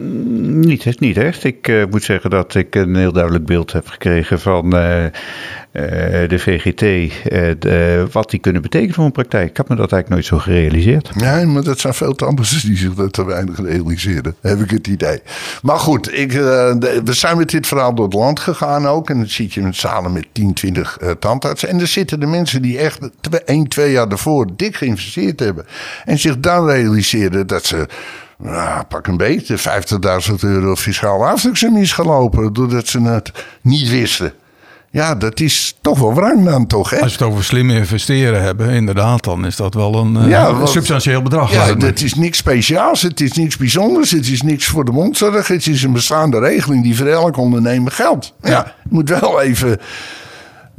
[0.03, 1.45] Niet, niet echt.
[1.45, 5.11] Ik uh, moet zeggen dat ik een heel duidelijk beeld heb gekregen van uh, uh,
[6.29, 7.13] de VGT.
[8.13, 9.51] Wat die kunnen betekenen voor een praktijk.
[9.51, 11.15] Ik heb me dat eigenlijk nooit zo gerealiseerd.
[11.15, 14.35] Nee, maar dat zijn veel tandartsen die zich dat te weinig realiseren.
[14.41, 15.23] Heb ik het idee.
[15.63, 19.11] Maar goed, ik, we zijn met dit verhaal door het land gegaan ook.
[19.11, 21.69] En dan zit je met zalen met 10, 20 tandartsen.
[21.69, 23.11] En er zitten de mensen die echt
[23.45, 25.67] 1, 2 jaar daarvoor dik geïnvesteerd hebben.
[26.05, 27.87] En zich dan realiseren dat ze
[28.43, 32.53] nou, pak een beetje, 50.000 euro fiscaal afdruksemies gelopen.
[32.53, 33.33] Doordat ze het
[33.63, 34.33] niet wisten.
[34.93, 37.01] Ja, dat is toch wel wrang dan toch, hè?
[37.01, 40.69] Als we het over slim investeren hebben, inderdaad, dan is dat wel een, ja, een
[40.69, 41.53] substantieel bedrag.
[41.53, 45.49] Ja, het is niks speciaals, het is niks bijzonders, het is niks voor de mondzorg.
[45.49, 48.35] Het is een bestaande regeling die voor elk ondernemer geldt.
[48.43, 48.75] Ja, ja.
[48.89, 49.81] moet wel even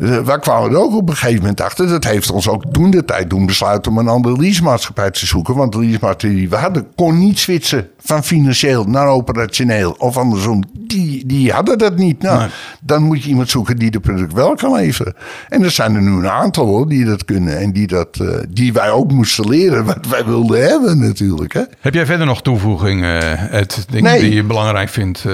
[0.02, 1.88] uh, wij kwamen er ook op een gegeven moment achter.
[1.88, 5.56] Dat heeft ons ook toen de tijd doen besluiten om een andere leasemaatschappij te zoeken.
[5.56, 9.96] Want de leasemaatschappij die we hadden kon niet switchen van financieel naar operationeel.
[9.98, 12.22] Of andersom, die, die hadden dat niet.
[12.22, 12.50] Nou,
[12.82, 15.16] Dan moet je iemand zoeken die de product wel kan leveren.
[15.50, 17.60] En er zijn er nu een aantal hoor, die dat kunnen.
[17.60, 21.54] En die, dat, uh, die wij ook moesten leren wat wij wilden hebben natuurlijk.
[21.54, 21.62] Hè.
[21.80, 24.20] Heb jij verder nog toevoegingen, uh, Ed, nee.
[24.20, 25.26] die je belangrijk vindt?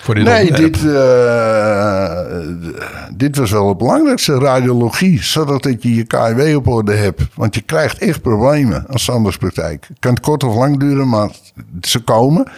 [0.00, 2.10] Voor nee, dit, uh,
[3.16, 5.22] dit was wel het belangrijkste, radiologie.
[5.22, 7.22] Zodat je je KIW op orde hebt.
[7.34, 9.84] Want je krijgt echt problemen als standaardspraktijk.
[9.88, 11.30] Het kan kort of lang duren, maar
[11.80, 12.50] ze komen.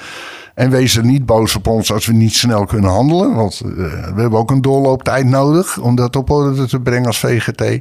[0.55, 3.35] En wees er niet boos op ons als we niet snel kunnen handelen.
[3.35, 3.73] Want uh,
[4.15, 7.81] we hebben ook een doorlooptijd nodig om dat op orde te brengen als VGT.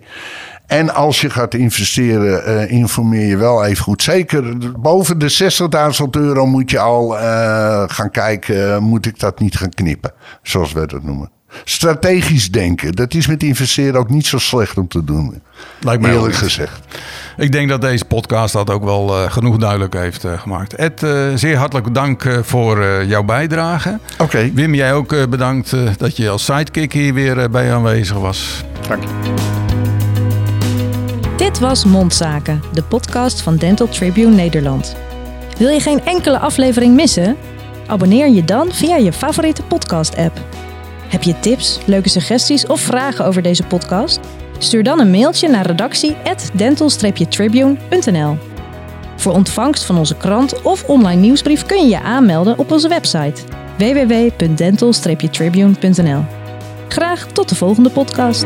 [0.72, 4.02] En als je gaat investeren, uh, informeer je wel even goed.
[4.02, 5.54] Zeker boven de
[6.04, 10.12] 60.000 euro moet je al uh, gaan kijken, moet ik dat niet gaan knippen?
[10.42, 11.32] Zoals we dat noemen.
[11.64, 15.42] Strategisch denken, dat is met investeren ook niet zo slecht om te doen.
[15.80, 16.80] Lijkt me eerlijk gezegd.
[17.38, 20.74] Ik denk dat deze podcast dat ook wel uh, genoeg duidelijk heeft uh, gemaakt.
[20.74, 24.00] Ed, uh, zeer hartelijk dank voor jouw bijdrage.
[24.14, 24.24] Oké.
[24.24, 24.52] Okay.
[24.54, 28.64] Wim, jij ook bedankt dat je als sidekick hier weer bij aanwezig was.
[28.88, 29.71] Dank je.
[31.42, 34.96] Dit was Mondzaken, de podcast van Dental Tribune Nederland.
[35.58, 37.38] Wil je geen enkele aflevering missen?
[37.88, 40.40] Abonneer je dan via je favoriete podcast-app.
[41.08, 44.20] Heb je tips, leuke suggesties of vragen over deze podcast?
[44.58, 48.38] Stuur dan een mailtje naar redactie@dental-tribune.nl.
[49.16, 53.42] Voor ontvangst van onze krant of online nieuwsbrief kun je je aanmelden op onze website
[53.78, 56.24] www.dental-tribune.nl.
[56.88, 58.44] Graag tot de volgende podcast.